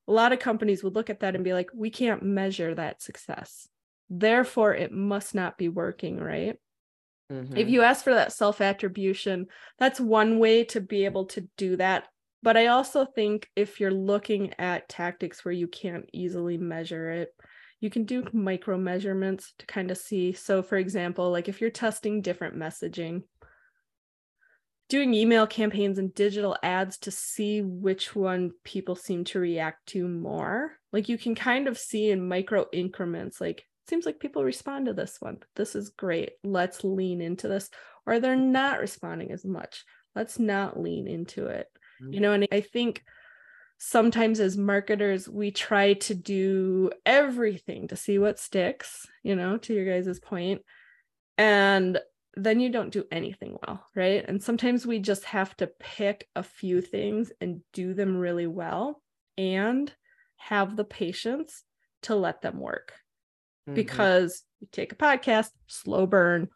A 0.09 0.11
lot 0.11 0.33
of 0.33 0.39
companies 0.39 0.83
would 0.83 0.95
look 0.95 1.09
at 1.09 1.21
that 1.21 1.35
and 1.35 1.43
be 1.45 1.53
like, 1.53 1.69
we 1.73 1.89
can't 1.89 2.21
measure 2.21 2.75
that 2.75 3.01
success. 3.01 3.69
Therefore, 4.09 4.75
it 4.75 4.91
must 4.91 5.33
not 5.33 5.57
be 5.57 5.69
working, 5.69 6.19
right? 6.19 6.57
Mm-hmm. 7.31 7.57
If 7.57 7.69
you 7.69 7.81
ask 7.81 8.03
for 8.03 8.13
that 8.13 8.33
self 8.33 8.59
attribution, 8.59 9.47
that's 9.79 9.99
one 9.99 10.37
way 10.39 10.65
to 10.65 10.81
be 10.81 11.05
able 11.05 11.25
to 11.27 11.47
do 11.57 11.77
that 11.77 12.07
but 12.43 12.57
I 12.57 12.67
also 12.67 13.05
think 13.05 13.49
if 13.55 13.79
you're 13.79 13.91
looking 13.91 14.53
at 14.57 14.89
tactics 14.89 15.45
where 15.45 15.53
you 15.53 15.67
can't 15.67 16.09
easily 16.11 16.57
measure 16.57 17.11
it, 17.11 17.29
you 17.79 17.89
can 17.89 18.05
do 18.05 18.27
micro 18.33 18.77
measurements 18.77 19.53
to 19.59 19.65
kind 19.65 19.91
of 19.91 19.97
see. 19.97 20.33
So, 20.33 20.63
for 20.63 20.77
example, 20.77 21.31
like 21.31 21.47
if 21.47 21.61
you're 21.61 21.69
testing 21.69 22.21
different 22.21 22.55
messaging, 22.55 23.23
doing 24.89 25.13
email 25.13 25.47
campaigns 25.47 25.97
and 25.99 26.13
digital 26.13 26.57
ads 26.63 26.97
to 26.99 27.11
see 27.11 27.61
which 27.61 28.15
one 28.15 28.51
people 28.63 28.95
seem 28.95 29.23
to 29.23 29.39
react 29.39 29.85
to 29.87 30.07
more. 30.07 30.73
Like 30.91 31.09
you 31.09 31.17
can 31.17 31.35
kind 31.35 31.67
of 31.67 31.77
see 31.77 32.09
in 32.09 32.27
micro 32.27 32.65
increments, 32.73 33.39
like, 33.39 33.65
seems 33.89 34.05
like 34.05 34.19
people 34.19 34.43
respond 34.43 34.85
to 34.85 34.93
this 34.93 35.17
one. 35.19 35.37
This 35.55 35.75
is 35.75 35.89
great. 35.89 36.31
Let's 36.43 36.83
lean 36.83 37.21
into 37.21 37.47
this. 37.47 37.69
Or 38.05 38.19
they're 38.19 38.35
mm-hmm. 38.35 38.51
not 38.51 38.79
responding 38.79 39.31
as 39.31 39.45
much. 39.45 39.83
Let's 40.15 40.39
not 40.39 40.79
lean 40.79 41.07
into 41.07 41.47
it 41.47 41.67
you 42.01 42.07
mm-hmm. 42.07 42.21
know 42.21 42.33
and 42.33 42.47
i 42.51 42.61
think 42.61 43.03
sometimes 43.77 44.39
as 44.39 44.57
marketers 44.57 45.27
we 45.27 45.51
try 45.51 45.93
to 45.93 46.13
do 46.13 46.91
everything 47.05 47.87
to 47.87 47.95
see 47.95 48.19
what 48.19 48.39
sticks 48.39 49.05
you 49.23 49.35
know 49.35 49.57
to 49.57 49.73
your 49.73 49.85
guys' 49.85 50.19
point 50.19 50.61
and 51.37 51.99
then 52.35 52.59
you 52.59 52.69
don't 52.69 52.93
do 52.93 53.03
anything 53.11 53.57
well 53.65 53.85
right 53.95 54.25
and 54.27 54.41
sometimes 54.41 54.85
we 54.85 54.99
just 54.99 55.25
have 55.25 55.55
to 55.57 55.67
pick 55.79 56.27
a 56.35 56.43
few 56.43 56.81
things 56.81 57.31
and 57.41 57.61
do 57.73 57.93
them 57.93 58.17
really 58.17 58.47
well 58.47 59.01
and 59.37 59.91
have 60.37 60.75
the 60.75 60.83
patience 60.83 61.63
to 62.03 62.15
let 62.15 62.41
them 62.41 62.59
work 62.59 62.93
mm-hmm. 63.67 63.75
because 63.75 64.43
you 64.59 64.67
take 64.71 64.91
a 64.91 64.95
podcast 64.95 65.49
slow 65.67 66.05
burn 66.05 66.47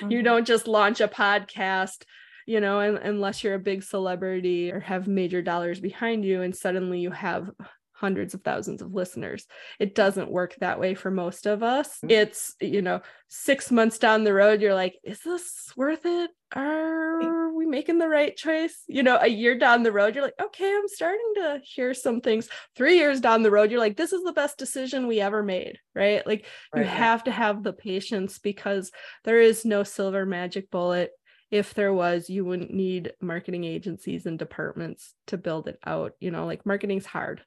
mm-hmm. 0.00 0.10
you 0.10 0.22
don't 0.22 0.46
just 0.46 0.68
launch 0.68 1.00
a 1.00 1.08
podcast 1.08 2.04
you 2.48 2.60
know, 2.60 2.80
and, 2.80 2.96
unless 2.96 3.44
you're 3.44 3.56
a 3.56 3.58
big 3.58 3.82
celebrity 3.82 4.72
or 4.72 4.80
have 4.80 5.06
major 5.06 5.42
dollars 5.42 5.80
behind 5.80 6.24
you 6.24 6.40
and 6.40 6.56
suddenly 6.56 6.98
you 6.98 7.10
have 7.10 7.50
hundreds 7.92 8.32
of 8.32 8.42
thousands 8.42 8.80
of 8.80 8.94
listeners. 8.94 9.46
It 9.78 9.94
doesn't 9.94 10.30
work 10.30 10.56
that 10.60 10.80
way 10.80 10.94
for 10.94 11.10
most 11.10 11.46
of 11.46 11.62
us. 11.62 11.88
Mm-hmm. 11.96 12.10
It's, 12.10 12.54
you 12.58 12.80
know, 12.80 13.02
six 13.28 13.70
months 13.70 13.98
down 13.98 14.24
the 14.24 14.32
road, 14.32 14.62
you're 14.62 14.74
like, 14.74 14.96
is 15.04 15.20
this 15.20 15.72
worth 15.76 16.06
it? 16.06 16.30
Are 16.56 17.52
we 17.52 17.66
making 17.66 17.98
the 17.98 18.08
right 18.08 18.36
choice? 18.36 18.82
You 18.86 19.02
know, 19.02 19.18
a 19.20 19.26
year 19.26 19.58
down 19.58 19.82
the 19.82 19.92
road, 19.92 20.14
you're 20.14 20.24
like, 20.24 20.40
okay, 20.40 20.74
I'm 20.74 20.88
starting 20.88 21.32
to 21.36 21.60
hear 21.62 21.92
some 21.92 22.20
things. 22.20 22.48
Three 22.76 22.96
years 22.96 23.20
down 23.20 23.42
the 23.42 23.50
road, 23.50 23.70
you're 23.70 23.80
like, 23.80 23.96
this 23.96 24.12
is 24.12 24.22
the 24.24 24.32
best 24.32 24.58
decision 24.58 25.06
we 25.06 25.20
ever 25.20 25.42
made, 25.42 25.78
right? 25.94 26.26
Like, 26.26 26.46
right. 26.74 26.82
you 26.82 26.88
have 26.88 27.24
to 27.24 27.30
have 27.30 27.62
the 27.62 27.72
patience 27.72 28.38
because 28.38 28.90
there 29.24 29.40
is 29.40 29.64
no 29.64 29.82
silver 29.82 30.24
magic 30.24 30.70
bullet 30.70 31.10
if 31.50 31.74
there 31.74 31.92
was 31.92 32.28
you 32.28 32.44
wouldn't 32.44 32.72
need 32.72 33.12
marketing 33.20 33.64
agencies 33.64 34.26
and 34.26 34.38
departments 34.38 35.14
to 35.26 35.38
build 35.38 35.66
it 35.68 35.78
out 35.84 36.12
you 36.20 36.30
know 36.30 36.46
like 36.46 36.66
marketing's 36.66 37.06
hard 37.06 37.42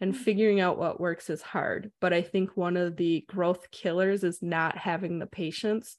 and 0.00 0.14
mm-hmm. 0.14 0.22
figuring 0.22 0.60
out 0.60 0.78
what 0.78 1.00
works 1.00 1.28
is 1.28 1.42
hard 1.42 1.90
but 2.00 2.12
i 2.12 2.22
think 2.22 2.56
one 2.56 2.76
of 2.76 2.96
the 2.96 3.24
growth 3.28 3.70
killers 3.70 4.22
is 4.22 4.40
not 4.42 4.78
having 4.78 5.18
the 5.18 5.26
patience 5.26 5.96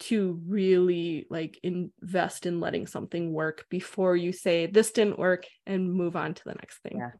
to 0.00 0.40
really 0.46 1.26
like 1.30 1.58
invest 1.62 2.46
in 2.46 2.60
letting 2.60 2.86
something 2.86 3.32
work 3.32 3.66
before 3.68 4.16
you 4.16 4.32
say 4.32 4.66
this 4.66 4.92
didn't 4.92 5.18
work 5.18 5.46
and 5.66 5.92
move 5.92 6.16
on 6.16 6.34
to 6.34 6.42
the 6.44 6.54
next 6.54 6.78
thing. 6.82 6.98
Yeah. 6.98 7.10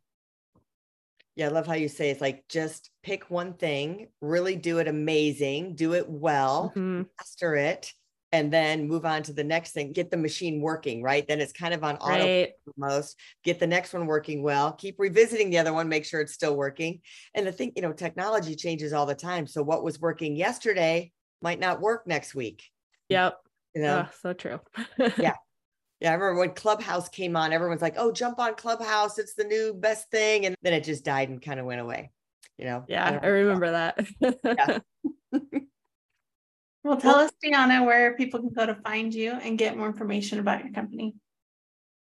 Yeah, 1.36 1.46
I 1.46 1.50
love 1.50 1.68
how 1.68 1.74
you 1.74 1.88
say 1.88 2.10
it's 2.10 2.20
like 2.20 2.42
just 2.48 2.90
pick 3.04 3.30
one 3.30 3.54
thing, 3.54 4.08
really 4.20 4.56
do 4.56 4.78
it 4.78 4.88
amazing, 4.88 5.76
do 5.76 5.94
it 5.94 6.08
well, 6.08 6.72
mm-hmm. 6.74 7.02
master 7.16 7.54
it, 7.54 7.92
and 8.32 8.52
then 8.52 8.88
move 8.88 9.06
on 9.06 9.22
to 9.22 9.32
the 9.32 9.44
next 9.44 9.72
thing 9.72 9.92
get 9.92 10.10
the 10.10 10.16
machine 10.16 10.60
working 10.60 11.02
right? 11.02 11.26
Then 11.26 11.40
it's 11.40 11.52
kind 11.52 11.72
of 11.72 11.82
on 11.82 11.96
auto 11.96 12.24
right. 12.24 12.50
most 12.76 13.16
get 13.44 13.58
the 13.58 13.66
next 13.66 13.92
one 13.92 14.06
working 14.06 14.42
well 14.42 14.72
keep 14.72 14.96
revisiting 14.98 15.50
the 15.50 15.58
other 15.58 15.72
one 15.72 15.88
make 15.88 16.04
sure 16.04 16.20
it's 16.20 16.34
still 16.34 16.56
working. 16.56 17.00
And 17.34 17.46
the 17.46 17.52
thing 17.52 17.72
you 17.76 17.82
know 17.82 17.92
technology 17.92 18.54
changes 18.54 18.92
all 18.92 19.06
the 19.06 19.14
time. 19.14 19.46
So 19.46 19.62
what 19.62 19.84
was 19.84 20.00
working 20.00 20.36
yesterday 20.36 21.12
might 21.42 21.60
not 21.60 21.80
work 21.80 22.06
next 22.06 22.34
week 22.34 22.70
yep 23.08 23.38
you 23.74 23.82
know 23.82 24.06
oh, 24.06 24.14
so 24.22 24.32
true 24.32 24.60
yeah 25.18 25.34
yeah, 26.00 26.10
I 26.10 26.14
remember 26.14 26.38
when 26.38 26.50
Clubhouse 26.54 27.08
came 27.08 27.36
on, 27.36 27.52
everyone's 27.52 27.82
like, 27.82 27.96
oh, 27.98 28.12
jump 28.12 28.38
on 28.38 28.54
Clubhouse. 28.54 29.18
It's 29.18 29.34
the 29.34 29.44
new 29.44 29.74
best 29.74 30.10
thing. 30.10 30.46
And 30.46 30.54
then 30.62 30.72
it 30.72 30.84
just 30.84 31.04
died 31.04 31.28
and 31.28 31.42
kind 31.42 31.58
of 31.58 31.66
went 31.66 31.80
away, 31.80 32.12
you 32.56 32.66
know? 32.66 32.84
Yeah, 32.86 33.18
I, 33.20 33.26
I 33.26 33.28
remember 33.30 33.70
that. 33.72 34.06
yeah. 34.44 34.78
Well, 36.84 36.96
tell 36.96 37.16
us, 37.16 37.32
Deanna, 37.44 37.84
where 37.84 38.16
people 38.16 38.40
can 38.40 38.50
go 38.50 38.64
to 38.64 38.76
find 38.76 39.12
you 39.12 39.32
and 39.32 39.58
get 39.58 39.76
more 39.76 39.88
information 39.88 40.38
about 40.38 40.64
your 40.64 40.72
company. 40.72 41.14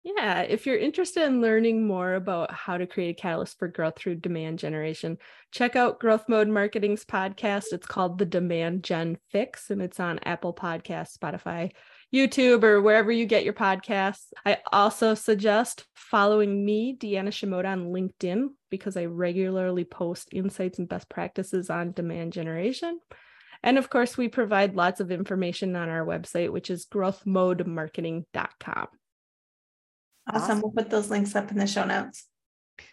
Yeah, 0.05 0.43
if 0.43 0.65
you're 0.65 0.79
interested 0.79 1.25
in 1.25 1.41
learning 1.41 1.87
more 1.87 2.15
about 2.15 2.53
how 2.53 2.79
to 2.79 2.87
create 2.87 3.19
a 3.19 3.21
catalyst 3.21 3.59
for 3.59 3.69
growth 3.69 3.99
through 3.99 4.17
demand 4.17 4.59
generation, 4.59 5.19
check 5.51 5.77
out 5.77 5.99
Growth 5.99 6.25
Mode 6.29 6.49
Marketing's 6.49 7.05
podcast. 7.05 7.73
It's 7.73 7.87
called 7.87 8.19
The 8.19 8.25
Demand 8.25 8.85
Gen 8.85 9.19
Fix, 9.31 9.71
and 9.71 9.83
it's 9.83 10.01
on 10.01 10.21
Apple 10.21 10.55
Podcasts, 10.55 11.19
Spotify, 11.19 11.73
YouTube, 12.15 12.63
or 12.63 12.81
wherever 12.81 13.13
you 13.13 13.27
get 13.27 13.45
your 13.45 13.53
podcasts. 13.53 14.33
I 14.47 14.59
also 14.73 15.15
suggest 15.15 15.85
following 15.95 16.65
me, 16.65 16.97
Deanna 16.97 17.29
Shimota, 17.29 17.67
on 17.67 17.89
LinkedIn 17.89 18.49
because 18.71 18.97
I 18.97 19.07
regularly 19.07 19.85
post 19.85 20.29
insights 20.33 20.79
and 20.79 20.89
best 20.89 21.09
practices 21.09 21.71
on 21.71 21.93
demand 21.93 22.33
generation. 22.33 23.01
And 23.63 23.77
of 23.77 23.91
course, 23.91 24.17
we 24.17 24.29
provide 24.29 24.77
lots 24.77 25.01
of 25.01 25.11
information 25.11 25.75
on 25.75 25.89
our 25.89 26.07
website, 26.07 26.51
which 26.51 26.71
is 26.71 26.87
growthmodemarketing.com. 26.87 28.89
Awesome. 30.29 30.43
awesome. 30.43 30.61
We'll 30.63 30.73
put 30.73 30.91
those 30.91 31.11
links 31.11 31.35
up 31.35 31.51
in 31.51 31.59
the 31.59 31.67
show 31.67 31.85
notes. 31.85 32.27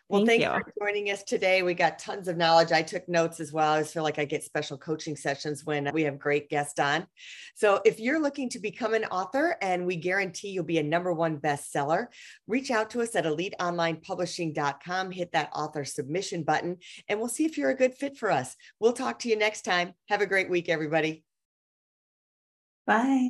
Well, 0.07 0.25
thank 0.25 0.43
thanks 0.43 0.57
you. 0.67 0.71
for 0.73 0.85
joining 0.85 1.09
us 1.09 1.23
today. 1.23 1.63
We 1.63 1.73
got 1.73 1.97
tons 1.97 2.27
of 2.27 2.37
knowledge. 2.37 2.71
I 2.71 2.83
took 2.83 3.09
notes 3.09 3.39
as 3.39 3.51
well. 3.51 3.73
I 3.73 3.83
feel 3.83 4.03
like 4.03 4.19
I 4.19 4.25
get 4.25 4.43
special 4.43 4.77
coaching 4.77 5.15
sessions 5.15 5.65
when 5.65 5.89
we 5.93 6.03
have 6.03 6.19
great 6.19 6.47
guests 6.47 6.79
on. 6.79 7.07
So 7.55 7.81
if 7.85 7.99
you're 7.99 8.21
looking 8.21 8.49
to 8.49 8.59
become 8.59 8.93
an 8.93 9.05
author 9.05 9.57
and 9.63 9.85
we 9.85 9.95
guarantee 9.95 10.49
you'll 10.49 10.63
be 10.63 10.77
a 10.77 10.83
number 10.83 11.11
one 11.11 11.37
bestseller, 11.37 12.07
reach 12.47 12.69
out 12.69 12.91
to 12.91 13.01
us 13.01 13.15
at 13.15 13.25
eliteonlinepublishing.com, 13.25 15.11
hit 15.11 15.31
that 15.31 15.49
author 15.55 15.83
submission 15.83 16.43
button, 16.43 16.77
and 17.09 17.19
we'll 17.19 17.27
see 17.27 17.45
if 17.45 17.57
you're 17.57 17.71
a 17.71 17.75
good 17.75 17.95
fit 17.95 18.15
for 18.15 18.29
us. 18.29 18.55
We'll 18.79 18.93
talk 18.93 19.19
to 19.19 19.29
you 19.29 19.37
next 19.37 19.63
time. 19.63 19.93
Have 20.09 20.21
a 20.21 20.27
great 20.27 20.51
week, 20.51 20.69
everybody. 20.69 21.23
Bye. 22.85 23.29